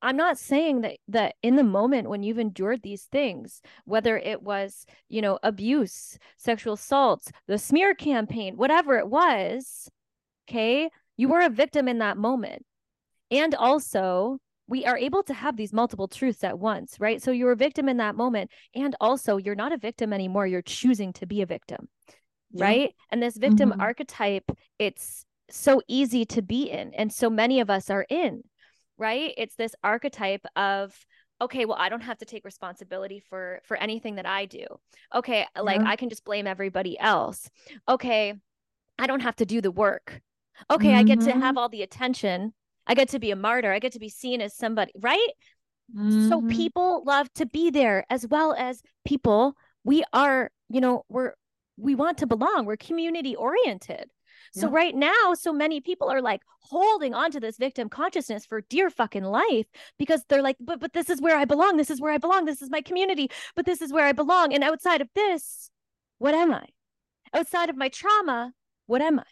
I'm 0.00 0.16
not 0.16 0.38
saying 0.38 0.82
that 0.82 0.98
that 1.08 1.34
in 1.42 1.56
the 1.56 1.64
moment 1.64 2.08
when 2.08 2.22
you've 2.22 2.38
endured 2.38 2.82
these 2.82 3.04
things, 3.04 3.60
whether 3.84 4.16
it 4.16 4.42
was, 4.42 4.86
you 5.08 5.20
know, 5.20 5.38
abuse, 5.42 6.18
sexual 6.36 6.74
assaults, 6.74 7.30
the 7.46 7.58
smear 7.58 7.94
campaign, 7.94 8.56
whatever 8.56 8.96
it 8.96 9.08
was, 9.08 9.90
okay, 10.48 10.88
you 11.16 11.28
were 11.28 11.40
a 11.40 11.50
victim 11.50 11.88
in 11.88 11.98
that 11.98 12.16
moment. 12.16 12.64
And 13.30 13.54
also, 13.54 14.38
we 14.68 14.84
are 14.84 14.98
able 14.98 15.22
to 15.24 15.34
have 15.34 15.56
these 15.56 15.72
multiple 15.72 16.08
truths 16.08 16.44
at 16.44 16.58
once, 16.58 16.96
right? 17.00 17.22
So 17.22 17.30
you're 17.30 17.52
a 17.52 17.56
victim 17.56 17.88
in 17.88 17.96
that 17.96 18.14
moment. 18.14 18.50
And 18.74 18.94
also, 19.00 19.36
you're 19.36 19.54
not 19.54 19.72
a 19.72 19.78
victim 19.78 20.12
anymore. 20.12 20.46
You're 20.46 20.62
choosing 20.62 21.12
to 21.14 21.26
be 21.26 21.42
a 21.42 21.46
victim, 21.46 21.88
yeah. 22.52 22.64
right? 22.64 22.94
And 23.10 23.22
this 23.22 23.36
victim 23.36 23.70
mm-hmm. 23.70 23.80
archetype, 23.80 24.50
it's 24.78 25.24
so 25.50 25.80
easy 25.88 26.24
to 26.26 26.42
be 26.42 26.70
in. 26.70 26.92
And 26.94 27.12
so 27.12 27.30
many 27.30 27.60
of 27.60 27.70
us 27.70 27.90
are 27.90 28.06
in, 28.08 28.42
right? 28.98 29.32
It's 29.36 29.56
this 29.56 29.74
archetype 29.82 30.46
of, 30.54 30.94
okay 31.40 31.66
well 31.66 31.76
i 31.78 31.88
don't 31.88 32.00
have 32.00 32.18
to 32.18 32.24
take 32.24 32.44
responsibility 32.44 33.22
for 33.30 33.60
for 33.62 33.76
anything 33.76 34.16
that 34.16 34.26
i 34.26 34.44
do 34.44 34.66
okay 35.14 35.46
like 35.56 35.80
yeah. 35.80 35.88
i 35.88 35.94
can 35.94 36.08
just 36.08 36.24
blame 36.24 36.48
everybody 36.48 36.98
else 36.98 37.48
okay 37.88 38.34
i 38.98 39.06
don't 39.06 39.20
have 39.20 39.36
to 39.36 39.46
do 39.46 39.60
the 39.60 39.70
work 39.70 40.20
okay, 40.70 40.88
mm-hmm. 40.88 40.98
I 40.98 41.02
get 41.02 41.20
to 41.20 41.32
have 41.32 41.40
mm-hmm. 41.40 41.58
all 41.58 41.68
the 41.68 41.82
attention. 41.82 42.52
I 42.88 42.94
get 42.94 43.10
to 43.10 43.18
be 43.18 43.30
a 43.30 43.36
martyr. 43.36 43.72
I 43.72 43.78
get 43.78 43.92
to 43.92 43.98
be 43.98 44.08
seen 44.08 44.40
as 44.40 44.56
somebody, 44.56 44.92
right? 44.98 45.28
Mm-hmm. 45.94 46.28
So 46.28 46.42
people 46.42 47.02
love 47.06 47.32
to 47.34 47.46
be 47.46 47.70
there 47.70 48.04
as 48.10 48.26
well 48.26 48.54
as 48.54 48.82
people. 49.04 49.54
We 49.84 50.04
are, 50.12 50.50
you 50.68 50.80
know, 50.80 51.04
we're, 51.08 51.34
we 51.76 51.94
want 51.94 52.18
to 52.18 52.26
belong. 52.26 52.64
We're 52.64 52.76
community 52.76 53.36
oriented. 53.36 54.10
So 54.52 54.68
yeah. 54.68 54.74
right 54.74 54.94
now, 54.94 55.34
so 55.34 55.52
many 55.52 55.80
people 55.80 56.08
are 56.08 56.22
like 56.22 56.40
holding 56.60 57.14
on 57.14 57.30
to 57.32 57.40
this 57.40 57.58
victim 57.58 57.88
consciousness 57.88 58.46
for 58.46 58.62
dear 58.62 58.88
fucking 58.88 59.24
life 59.24 59.66
because 59.98 60.24
they're 60.28 60.42
like, 60.42 60.56
but 60.58 60.80
but 60.80 60.94
this 60.94 61.10
is 61.10 61.20
where 61.20 61.36
I 61.36 61.44
belong. 61.44 61.76
This 61.76 61.90
is 61.90 62.00
where 62.00 62.12
I 62.12 62.18
belong. 62.18 62.46
This 62.46 62.62
is 62.62 62.70
my 62.70 62.80
community. 62.80 63.30
But 63.54 63.66
this 63.66 63.82
is 63.82 63.92
where 63.92 64.06
I 64.06 64.12
belong. 64.12 64.54
And 64.54 64.64
outside 64.64 65.02
of 65.02 65.08
this, 65.14 65.70
what 66.16 66.34
am 66.34 66.52
I? 66.54 66.64
Outside 67.34 67.68
of 67.68 67.76
my 67.76 67.90
trauma, 67.90 68.52
what 68.86 69.02
am 69.02 69.20
I? 69.20 69.24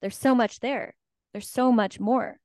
there's 0.00 0.16
so 0.16 0.34
much 0.34 0.60
there 0.60 0.94
there's 1.36 1.50
so 1.50 1.70
much 1.70 2.00
more 2.00 2.38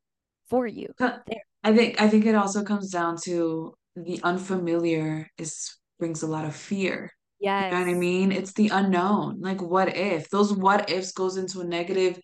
for 0.49 0.67
you 0.67 0.93
there. 0.99 1.45
I 1.63 1.73
think 1.73 2.01
i 2.01 2.09
think 2.09 2.25
it 2.25 2.35
also 2.35 2.61
comes 2.61 2.89
down 2.91 3.15
to 3.23 3.73
the 3.95 4.19
unfamiliar 4.21 5.29
is 5.37 5.77
brings 5.97 6.23
a 6.23 6.27
lot 6.27 6.43
of 6.43 6.53
fear. 6.53 7.09
Yeah 7.39 7.65
you 7.65 7.71
know 7.71 7.79
what 7.79 7.89
i 7.89 7.93
mean? 7.93 8.33
It's 8.33 8.51
the 8.53 8.67
unknown. 8.67 9.39
Like 9.39 9.61
what 9.61 9.95
if? 9.95 10.29
Those 10.29 10.51
what 10.53 10.89
ifs 10.89 11.13
goes 11.13 11.37
into 11.37 11.61
a 11.61 11.63
negative 11.63 12.19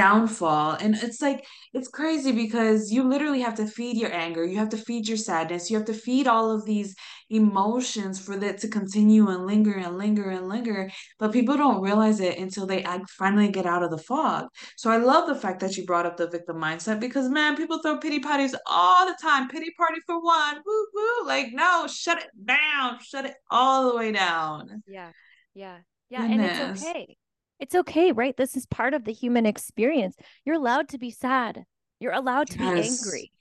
downfall. 0.00 0.72
And 0.80 0.94
it's 0.94 1.20
like 1.20 1.44
it's 1.74 1.88
crazy 1.88 2.32
because 2.32 2.90
you 2.90 3.02
literally 3.02 3.42
have 3.42 3.56
to 3.56 3.66
feed 3.66 3.96
your 3.96 4.12
anger 4.12 4.44
you 4.44 4.58
have 4.58 4.70
to 4.70 4.76
feed 4.76 5.06
your 5.06 5.16
sadness 5.16 5.70
you 5.70 5.76
have 5.76 5.86
to 5.86 5.92
feed 6.06 6.26
all 6.26 6.50
of 6.50 6.64
these 6.64 6.94
emotions 7.30 8.18
for 8.18 8.36
that 8.36 8.58
to 8.58 8.68
continue 8.68 9.28
and 9.28 9.46
linger 9.46 9.74
and 9.74 9.96
linger 9.96 10.30
and 10.30 10.48
linger. 10.48 10.90
But 11.18 11.32
people 11.32 11.56
don't 11.56 11.80
realize 11.80 12.18
it 12.20 12.38
until 12.38 12.66
they 12.66 12.84
finally 13.18 13.50
get 13.50 13.66
out 13.66 13.84
of 13.84 13.90
the 13.90 13.98
fog. 13.98 14.46
So 14.76 14.90
i 14.90 14.96
love 14.96 15.28
the 15.28 15.40
fact 15.44 15.60
that 15.60 15.76
you 15.76 15.84
brought 15.84 16.06
up 16.06 16.16
the 16.16 16.28
victim 16.28 16.56
mindset 16.56 16.98
because 16.98 17.28
man 17.28 17.56
people 17.56 17.78
throw 17.80 17.98
pity 17.98 18.20
parties 18.20 18.54
all 18.66 19.06
the 19.06 19.16
time. 19.22 19.48
Pity 19.48 19.70
party 19.76 20.00
for 20.06 20.20
one. 20.20 20.56
Woo 20.66 20.86
woo. 20.94 21.26
Like 21.26 21.48
no 21.52 21.86
shut 21.86 22.18
it 22.24 22.30
down. 22.44 22.98
Shut 23.02 23.26
it 23.26 23.34
all 23.50 23.90
the 23.90 23.96
way 23.96 24.10
down. 24.12 24.82
Yeah. 24.88 25.10
Yeah. 25.54 25.78
Yeah. 26.08 26.22
Goodness. 26.22 26.58
and 26.58 26.76
it's 26.76 26.82
okay 26.82 27.16
it's 27.60 27.74
okay, 27.74 28.12
right? 28.12 28.36
This 28.36 28.56
is 28.56 28.66
part 28.66 28.94
of 28.94 29.04
the 29.04 29.12
human 29.12 29.46
experience. 29.46 30.16
You're 30.44 30.56
allowed 30.56 30.88
to 30.88 30.98
be 30.98 31.10
sad. 31.10 31.64
You're 32.00 32.12
allowed 32.12 32.48
to 32.50 32.58
yes. 32.58 32.72
be 32.74 32.88
angry. 32.88 33.32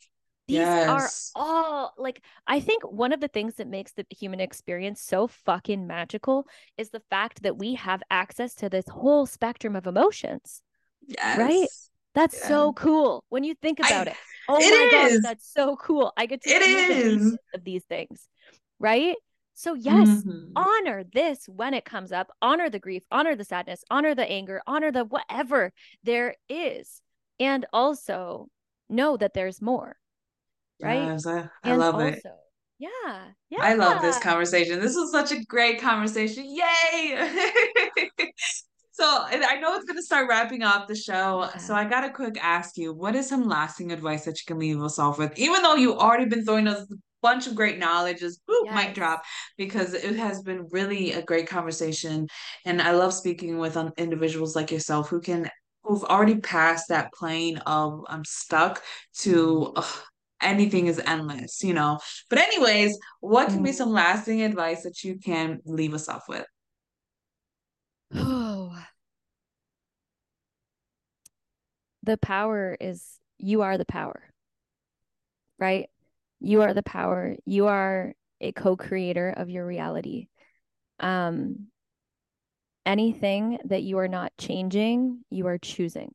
These 0.48 0.58
yes. 0.58 1.32
are 1.36 1.42
all 1.42 1.94
like 1.98 2.24
I 2.48 2.60
think 2.60 2.84
one 2.84 3.14
of 3.14 3.20
the 3.20 3.28
things 3.28 3.56
that 3.56 3.68
makes 3.68 3.92
the 3.94 4.06
human 4.10 4.40
experience 4.40 5.00
so 5.00 5.28
fucking 5.28 5.86
magical 5.86 6.48
is 6.76 6.90
the 6.90 7.04
fact 7.12 7.44
that 7.44 7.58
we 7.58 7.76
have 7.76 8.02
access 8.10 8.56
to 8.56 8.70
this 8.70 8.88
whole 8.88 9.28
spectrum 9.28 9.76
of 9.76 9.86
emotions. 9.86 10.64
Yes. 11.08 11.38
Right? 11.38 11.68
That's 12.16 12.40
yeah. 12.42 12.48
so 12.48 12.74
cool 12.74 13.24
when 13.30 13.44
you 13.44 13.54
think 13.62 13.80
about 13.80 14.08
I, 14.08 14.12
it. 14.12 14.18
Oh 14.50 14.58
it 14.60 14.92
my 14.92 15.08
is. 15.08 15.20
god, 15.20 15.30
that's 15.30 15.54
so 15.54 15.76
cool. 15.76 16.12
I 16.18 16.26
get 16.26 16.42
to 16.42 16.50
it 16.50 16.64
is. 16.64 17.38
of 17.54 17.64
these 17.64 17.84
things. 17.84 18.28
Right? 18.80 19.16
So, 19.60 19.74
yes, 19.74 20.08
mm-hmm. 20.08 20.54
honor 20.56 21.04
this 21.04 21.44
when 21.50 21.74
it 21.74 21.84
comes 21.84 22.14
up, 22.14 22.32
honor 22.42 22.70
the 22.70 22.80
grief, 22.80 23.04
honor 23.12 23.36
the 23.36 23.44
sadness, 23.44 23.84
honor 23.92 24.16
the 24.16 24.24
anger, 24.24 24.62
honor 24.66 24.90
the 24.90 25.04
whatever 25.04 25.74
there 26.02 26.36
is. 26.48 27.02
And 27.42 27.66
also 27.74 28.48
know 28.90 29.18
that 29.18 29.34
there's 29.34 29.62
more. 29.62 29.98
Right. 30.82 31.04
Yes, 31.04 31.28
I, 31.28 31.50
I 31.66 31.76
love 31.76 31.96
also, 31.96 32.08
it. 32.08 32.24
Yeah. 32.80 33.26
Yeah. 33.50 33.60
I 33.60 33.74
love 33.74 34.02
this 34.02 34.18
conversation. 34.20 34.80
This 34.80 34.96
was 34.96 35.12
such 35.12 35.34
a 35.34 35.44
great 35.44 35.82
conversation. 35.82 36.46
Yay. 36.46 37.18
so 38.94 39.04
I 39.06 39.60
know 39.60 39.76
it's 39.76 39.84
going 39.84 39.98
to 39.98 40.04
start 40.04 40.30
wrapping 40.30 40.64
up 40.64 40.88
the 40.88 40.96
show. 40.96 41.50
Yeah. 41.54 41.58
So 41.58 41.76
I 41.76 41.84
got 41.84 42.08
to 42.08 42.12
quick 42.12 42.38
ask 42.42 42.78
you, 42.78 42.94
what 42.94 43.14
is 43.14 43.28
some 43.28 43.46
lasting 43.46 43.92
advice 43.92 44.24
that 44.24 44.40
you 44.40 44.46
can 44.48 44.58
leave 44.58 44.82
us 44.82 44.98
off 44.98 45.20
with? 45.20 45.38
Even 45.38 45.64
though 45.64 45.76
you've 45.76 45.98
already 45.98 46.28
been 46.28 46.46
throwing 46.46 46.70
us 46.70 46.88
bunch 47.22 47.48
of 47.48 47.56
great 47.56 47.80
knowledge 47.80 48.20
just 48.20 48.46
boop, 48.48 48.66
yes. 48.66 48.76
mic 48.76 48.96
drop 48.96 49.24
because 49.58 49.94
it 49.94 50.16
has 50.16 50.42
been 50.42 50.68
really 50.72 51.14
a 51.14 51.22
great 51.22 51.48
conversation. 51.48 52.28
And 52.66 52.82
i 52.82 52.92
love 52.92 53.14
speaking 53.14 53.58
with 53.58 53.78
um, 53.78 53.92
individuals 53.98 54.56
like 54.56 54.72
yourself 54.72 55.10
who 55.10 55.22
can 55.22 55.50
who've 55.84 56.04
already 56.04 56.36
passed 56.36 56.90
that 56.90 57.12
plane 57.14 57.58
of 57.60 58.04
i'm 58.08 58.26
stuck 58.26 58.84
to 59.20 59.74
ugh, 59.76 60.02
anything 60.42 60.88
is 60.88 61.02
endless 61.06 61.64
you 61.64 61.74
know? 61.74 62.00
But 62.30 62.40
anyways 62.40 62.98
what 63.22 63.50
can 63.50 63.64
be 63.64 63.72
mm. 63.72 63.76
some 63.76 63.92
lasting 63.92 64.42
advice 64.42 64.84
that 64.84 65.04
you 65.04 65.18
can 65.20 65.60
leave 65.66 65.94
us 65.94 66.08
off 66.10 66.24
with? 66.30 66.46
Oh. 68.16 68.76
The 72.04 72.18
power 72.18 72.76
is 72.80 73.20
you 73.38 73.62
are 73.62 73.78
the 73.78 73.86
power 73.86 74.24
right 75.60 75.90
you 76.40 76.62
are 76.62 76.74
the 76.74 76.84
power. 76.84 77.36
You 77.46 77.68
are 77.68 78.14
a 78.42 78.52
co-creator 78.52 79.30
of 79.36 79.50
your 79.50 79.66
reality. 79.66 80.28
Um 81.00 81.68
anything 82.86 83.60
that 83.66 83.84
you 83.84 84.00
are 84.00 84.08
not 84.08 84.32
changing 84.38 85.24
you 85.30 85.48
are 85.48 85.58
choosing. 85.58 86.14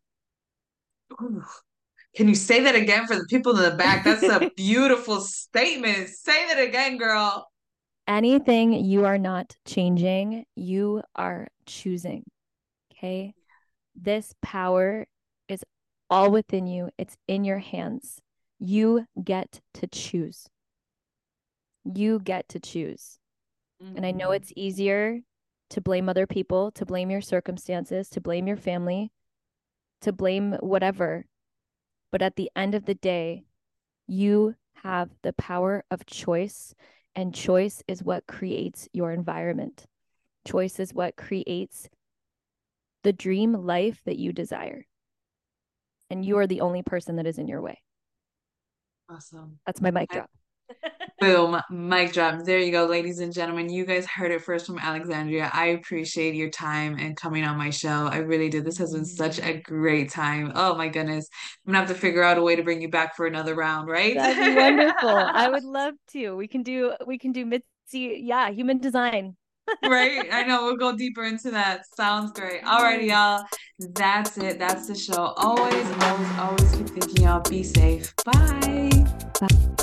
Can 2.17 2.29
you 2.29 2.35
say 2.35 2.61
that 2.61 2.75
again 2.75 3.07
for 3.07 3.17
the 3.17 3.27
people 3.29 3.57
in 3.57 3.63
the 3.63 3.77
back? 3.77 4.05
That's 4.05 4.23
a 4.23 4.51
beautiful 4.57 5.21
statement. 5.21 6.09
Say 6.09 6.49
that 6.49 6.61
again 6.61 6.97
girl. 6.97 7.49
Anything 8.07 8.73
you 8.73 9.05
are 9.05 9.19
not 9.19 9.57
changing 9.67 10.45
you 10.55 11.03
are 11.17 11.49
choosing. 11.67 12.25
Okay? 12.93 13.35
This 13.97 14.35
power 14.43 15.07
is 15.49 15.65
all 16.11 16.31
within 16.31 16.67
you. 16.67 16.91
It's 16.99 17.17
in 17.27 17.45
your 17.45 17.59
hands 17.59 18.21
you 18.59 19.07
get 19.23 19.61
to 19.75 19.87
choose. 19.87 20.49
You 21.85 22.19
get 22.19 22.49
to 22.51 22.61
choose. 22.61 23.19
Mm-hmm. 23.83 23.97
And 23.97 24.07
I 24.07 24.11
know 24.11 24.29
mm-hmm. 24.29 24.37
it's 24.37 24.53
easier 24.57 25.21
to 25.71 25.81
blame 25.81 26.09
other 26.09 26.27
people, 26.27 26.71
to 26.73 26.87
blame 26.87 27.11
your 27.11 27.21
circumstances, 27.21 28.09
to 28.11 28.21
blame 28.21 28.47
your 28.47 28.57
family, 28.57 29.13
to 30.03 30.13
blame 30.13 30.53
whatever. 30.61 31.27
But 32.13 32.23
at 32.23 32.37
the 32.37 32.51
end 32.55 32.75
of 32.75 32.85
the 32.85 32.95
day, 32.95 33.45
you 34.07 34.55
have 34.83 35.11
the 35.23 35.33
power 35.33 35.85
of 35.91 36.07
choice, 36.07 36.75
and 37.15 37.35
choice 37.35 37.83
is 37.89 38.03
what 38.03 38.27
creates 38.27 38.89
your 38.93 39.13
environment. 39.13 39.87
Choice 40.47 40.79
is 40.79 40.93
what 40.93 41.17
creates 41.17 41.89
the 43.03 43.13
dream 43.13 43.53
life 43.53 44.01
that 44.05 44.19
you 44.19 44.33
desire. 44.33 44.87
And 46.11 46.25
you 46.25 46.39
are 46.39 46.47
the 46.47 46.61
only 46.61 46.83
person 46.83 47.17
that 47.17 47.27
is 47.27 47.39
in 47.39 47.49
your 47.49 47.63
way. 47.63 47.84
Awesome. 49.11 49.59
That's 49.67 49.81
my 49.81 49.91
mic 49.91 50.11
drop. 50.11 50.31
Boom, 51.21 51.61
mic 51.71 52.13
drop. 52.13 52.45
There 52.45 52.59
you 52.59 52.73
go, 52.73 52.87
ladies 52.87 53.21
and 53.21 53.33
gentlemen. 53.33 53.71
You 53.71 53.85
guys 53.85 54.07
heard 54.07 54.31
it 54.31 54.43
first 54.43 54.67
from 54.67 54.79
Alexandria. 54.79 55.51
I 55.53 55.67
appreciate 55.67 56.35
your 56.35 56.51
time 56.51 56.97
and 56.99 57.17
coming 57.17 57.45
on 57.45 57.57
my 57.57 57.71
show. 57.71 58.09
I 58.11 58.19
really 58.19 58.49
did. 58.49 58.65
This 58.65 58.79
has 58.79 58.93
been 58.93 59.05
such 59.05 59.39
a 59.39 59.61
great 59.61 60.11
time. 60.11 60.53
Oh 60.55 60.75
my 60.75 60.89
goodness. 60.89 61.29
I'm 61.67 61.73
gonna 61.73 61.87
have 61.87 61.95
to 61.95 62.01
figure 62.01 62.23
out 62.23 62.39
a 62.39 62.43
way 62.43 62.57
to 62.57 62.63
bring 62.63 62.81
you 62.81 62.89
back 62.89 63.15
for 63.15 63.27
another 63.27 63.55
round, 63.55 63.89
right? 63.89 64.17
That'd 64.17 64.43
be 64.43 64.61
wonderful. 64.61 65.09
I 65.09 65.49
would 65.49 65.65
love 65.65 65.95
to. 66.13 66.35
We 66.37 66.49
can 66.49 66.63
do 66.63 66.93
we 67.07 67.19
can 67.19 67.33
do 67.33 67.47
Mitzi, 67.47 68.21
yeah, 68.23 68.51
human 68.51 68.79
design. 68.79 69.37
right? 69.85 70.27
I 70.33 70.43
know 70.43 70.65
we'll 70.65 70.77
go 70.77 70.97
deeper 70.97 71.25
into 71.25 71.51
that. 71.53 71.83
Sounds 71.97 72.33
great. 72.33 72.63
Alrighty, 72.65 73.09
y'all. 73.09 73.45
That's 73.79 74.39
it. 74.39 74.59
That's 74.59 74.87
the 74.87 74.95
show. 74.95 75.35
Always, 75.37 75.91
always, 76.03 76.39
always 76.39 76.77
keep 76.77 76.89
thinking 76.91 77.25
y'all. 77.25 77.41
Be 77.41 77.63
safe. 77.63 78.15
Bye. 78.25 79.07
Bye. 79.41 79.74